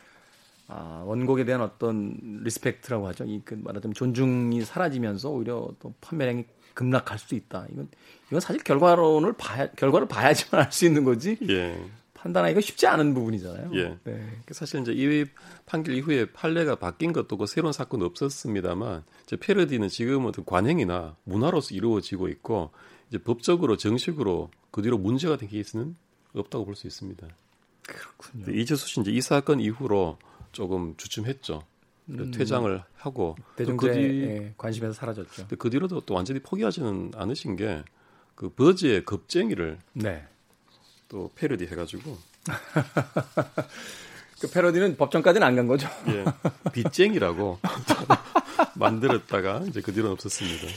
아, 0.67 1.03
원곡에 1.05 1.45
대한 1.45 1.61
어떤 1.61 2.17
respect라고 2.43 3.07
하죠. 3.09 3.25
이 3.25 3.41
그 3.45 3.53
말하자면 3.53 3.93
존중이 3.93 4.63
사라지면서 4.65 5.29
오히려 5.29 5.69
또 5.79 5.93
판매량이 6.01 6.45
급락할 6.73 7.19
수도 7.19 7.35
있다. 7.35 7.67
이건 7.71 7.87
이건 8.27 8.39
사실 8.39 8.63
결과론을 8.63 9.33
봐야 9.33 9.67
결과를 9.71 10.07
봐야지만 10.07 10.63
알 10.65 10.71
수 10.71 10.85
있는 10.85 11.03
거지. 11.03 11.37
예. 11.49 11.79
판단하기가 12.13 12.61
쉽지 12.61 12.87
않은 12.87 13.13
부분이잖아요. 13.13 13.71
예. 13.75 13.97
네. 14.05 14.41
그 14.45 14.53
사실 14.53 14.79
이제 14.81 14.93
이 14.93 15.25
판결 15.65 15.95
이후에 15.95 16.31
판례가 16.31 16.75
바뀐 16.75 17.11
것도 17.11 17.35
고 17.37 17.45
새로운 17.45 17.73
사건은 17.73 18.05
없었습니다만 18.07 19.03
이제 19.23 19.35
패러디는 19.35 19.89
지금은 19.89 20.31
관행이나 20.45 21.17
문화로서 21.25 21.75
이루어지고 21.75 22.29
있고 22.29 22.71
이제 23.09 23.17
법적으로 23.17 23.75
정식으로 23.75 24.49
그 24.71 24.81
뒤로 24.81 24.97
문제가 24.97 25.35
된 25.37 25.49
케이스는 25.49 25.95
없다고 26.33 26.65
볼 26.65 26.75
수 26.75 26.87
있습니다. 26.87 27.27
그렇군요. 27.85 28.51
이재수 28.57 28.87
씨 28.87 29.01
이제 29.01 29.11
이 29.11 29.19
사건 29.21 29.59
이후로 29.59 30.17
조금 30.53 30.95
주춤했죠. 30.95 31.61
음. 32.09 32.31
퇴장을 32.31 32.83
하고 32.97 33.35
대중들의 33.55 33.95
그 33.95 34.01
뒤, 34.01 34.21
예, 34.23 34.53
관심에서 34.57 34.93
사라졌죠. 34.93 35.47
그 35.57 35.69
뒤로도 35.69 36.01
또 36.01 36.13
완전히 36.13 36.39
포기하지는 36.39 37.11
않으신 37.15 37.55
게 37.55 37.83
그 38.35 38.49
버즈의 38.49 39.05
겁쟁이를 39.05 39.77
네. 39.93 40.25
또 41.07 41.29
패러디 41.35 41.67
해가지고 41.67 42.17
그 44.41 44.49
패러디는 44.51 44.97
법정까지는 44.97 45.45
안 45.45 45.55
간 45.55 45.67
거죠. 45.67 45.87
예, 46.09 46.25
빚쟁이라고 46.71 47.59
만들었다가 48.75 49.63
이제 49.67 49.81
그 49.81 49.93
뒤로는 49.93 50.13
없었습니다. 50.13 50.67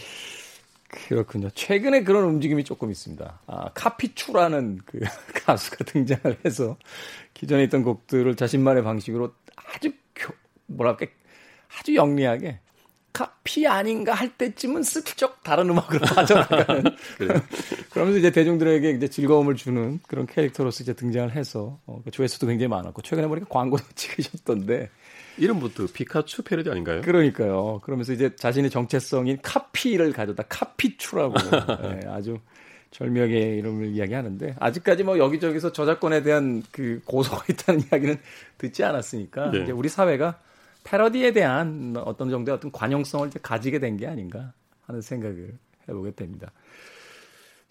그렇군요. 1.09 1.51
최근에 1.51 2.05
그런 2.05 2.25
움직임이 2.25 2.63
조금 2.63 2.91
있습니다. 2.91 3.41
아, 3.47 3.71
카피추라는 3.75 4.81
그 4.87 5.01
가수가 5.45 5.85
등장을 5.85 6.39
해서 6.45 6.77
기존에 7.35 7.65
있던 7.65 7.83
곡들을 7.83 8.37
자신만의 8.37 8.85
방식으로 8.85 9.35
아주 9.57 9.93
뭐랄까 10.67 11.07
아주 11.79 11.95
영리하게 11.95 12.61
카피 13.17 13.67
아닌가 13.67 14.13
할 14.13 14.29
때쯤은 14.37 14.83
슬쩍 14.83 15.43
다른 15.43 15.71
음악으로 15.71 16.01
빠져나가는 16.15 16.85
그러면서 17.91 18.19
이제 18.19 18.31
대중들에게 18.31 18.91
이제 18.91 19.09
즐거움을 19.09 19.57
주는 19.57 20.01
그런 20.07 20.27
캐릭터로서 20.27 20.83
이제 20.83 20.93
등장을 20.93 21.35
해서 21.35 21.81
어, 21.87 22.03
그 22.05 22.11
조회수도 22.11 22.47
굉장히 22.47 22.69
많았고 22.69 23.01
최근에 23.01 23.27
보니까 23.27 23.47
광고도 23.49 23.85
찍으셨던데 23.97 24.91
이름부터 25.39 25.87
피카츄 25.95 26.43
패러디 26.43 26.71
아닌가요? 26.71 27.01
그러니까요. 27.01 27.81
그러면서 27.83 28.13
이제 28.13 28.37
자신의 28.37 28.71
정체성인 28.71 29.39
카피를 29.43 30.13
가져다 30.13 30.43
카피추라고 30.43 31.35
네, 31.83 32.01
아주 32.09 32.39
절묘하게 32.91 33.57
이름을 33.57 33.89
이야기하는데 33.89 34.57
아직까지 34.59 35.05
뭐 35.05 35.19
여기저기서 35.19 35.73
저작권에 35.73 36.23
대한 36.23 36.63
그 36.71 37.01
고소가 37.07 37.45
있다는 37.49 37.83
이야기는 37.91 38.19
듣지 38.59 38.85
않았으니까 38.85 39.51
네. 39.53 39.63
이제 39.63 39.73
우리 39.73 39.89
사회가 39.89 40.39
패러디에 40.87 41.33
대한 41.33 41.95
어떤 41.99 42.31
정도의 42.31 42.57
어떤 42.57 42.71
관용성을 42.71 43.27
이제 43.27 43.41
가지게 43.43 43.81
된 43.81 43.97
게 43.97 44.07
아닌가 44.07 44.53
하는 44.87 45.01
생각을 45.01 45.59
해보게 45.89 46.13
됩니다. 46.13 46.53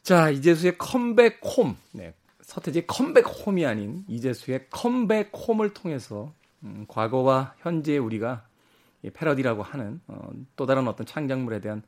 자 0.04 0.30
이재수의 0.30 0.78
컴백 0.78 1.40
홈, 1.46 1.78
네, 1.94 2.14
서태지의 2.42 2.88
컴백 2.88 3.26
홈이 3.28 3.66
아닌 3.66 4.04
이재수의 4.08 4.68
컴백 4.70 5.32
홈을 5.34 5.74
통해서 5.74 6.34
음, 6.64 6.86
과거와 6.88 7.56
현재의 7.60 8.00
우리가 8.00 8.46
패러디라고 9.14 9.64
하는 9.64 10.02
어, 10.08 10.30
또 10.56 10.66
다른 10.66 10.88
어떤 10.88 11.06
창작물에 11.06 11.62
대한 11.62 11.84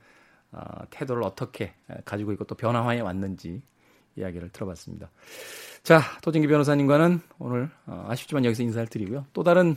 어, 0.51 0.61
태도를 0.91 1.23
어떻게 1.23 1.73
가지고 2.05 2.31
있고 2.31 2.45
또 2.45 2.55
변화해 2.55 3.01
왔는지 3.01 3.61
이야기를 4.15 4.49
들어봤습니다. 4.49 5.09
자, 5.83 6.01
도진기 6.21 6.47
변호사님과는 6.47 7.19
오늘 7.39 7.69
어, 7.85 8.05
아쉽지만 8.07 8.45
여기서 8.45 8.63
인사를 8.63 8.87
드리고요. 8.87 9.25
또 9.33 9.43
다른 9.43 9.75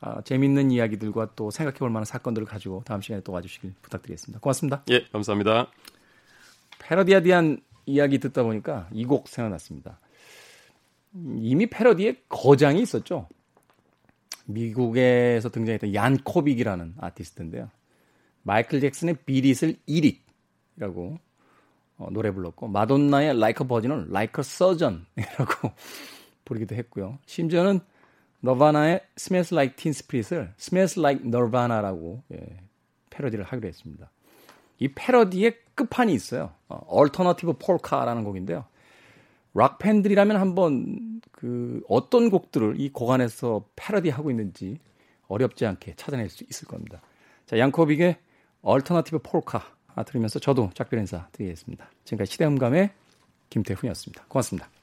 어, 0.00 0.22
재밌는 0.22 0.70
이야기들과 0.70 1.34
또 1.36 1.50
생각해 1.50 1.78
볼 1.78 1.90
만한 1.90 2.04
사건들을 2.04 2.46
가지고 2.46 2.82
다음 2.84 3.00
시간에 3.00 3.22
또 3.22 3.32
와주시길 3.32 3.74
부탁드리겠습니다. 3.82 4.40
고맙습니다. 4.40 4.82
예, 4.90 5.04
감사합니다. 5.12 5.70
패러디에 6.78 7.22
대한 7.22 7.60
이야기 7.86 8.18
듣다 8.18 8.42
보니까 8.42 8.88
이 8.92 9.04
곡 9.04 9.28
생각났습니다. 9.28 10.00
이미 11.14 11.66
패러디에 11.66 12.22
거장이 12.28 12.80
있었죠. 12.82 13.28
미국에서 14.46 15.50
등장했던 15.50 15.94
얀 15.94 16.16
코빅이라는 16.18 16.94
아티스트인데요. 16.98 17.68
마이클 18.42 18.80
잭슨의 18.80 19.18
비릿을 19.26 19.76
1윗이라고 19.88 21.18
어, 21.98 22.08
노래 22.10 22.30
불렀고 22.30 22.68
마돈나의 22.68 23.34
버전은 23.68 24.06
Like 24.08 24.34
a 24.38 24.40
Surgeon이라고 24.40 25.72
부르기도 26.46 26.74
했고요. 26.74 27.18
심지어는 27.26 27.80
너바나의 28.40 29.02
Smells 29.18 29.54
Like 29.54 29.76
Teen 29.76 29.90
Spirit을 29.90 30.52
Smells 30.58 30.98
Like 30.98 31.26
Nirvana라고 31.26 32.22
예, 32.32 32.58
패러디를 33.10 33.44
하기로 33.44 33.68
했습니다. 33.68 34.10
이 34.78 34.88
패러디의 34.88 35.56
끝판이 35.74 36.12
있어요. 36.14 36.52
어, 36.68 36.80
Alternative 36.98 37.54
Polka라는 37.58 38.24
곡인데요. 38.24 38.64
락 39.54 39.78
팬들이라면 39.78 40.36
한번 40.36 41.20
그 41.32 41.82
어떤 41.88 42.30
곡들을 42.30 42.76
이 42.80 42.90
곡 42.92 43.10
안에서 43.10 43.64
패러디하고 43.76 44.30
있는지 44.30 44.78
어렵지 45.28 45.66
않게 45.66 45.94
찾아낼 45.96 46.28
수 46.28 46.44
있을 46.44 46.66
겁니다. 46.68 47.00
자, 47.46 47.58
양코빅의 47.58 48.16
Alternative 48.66 49.20
Polka 49.22 49.60
들으면서 50.06 50.38
저도 50.38 50.70
작별 50.74 50.98
인사 51.00 51.28
드리겠습니다. 51.32 51.90
지금까지 52.04 52.32
시대음감의 52.32 52.90
김태훈이었습니다. 53.50 54.24
고맙습니다. 54.28 54.79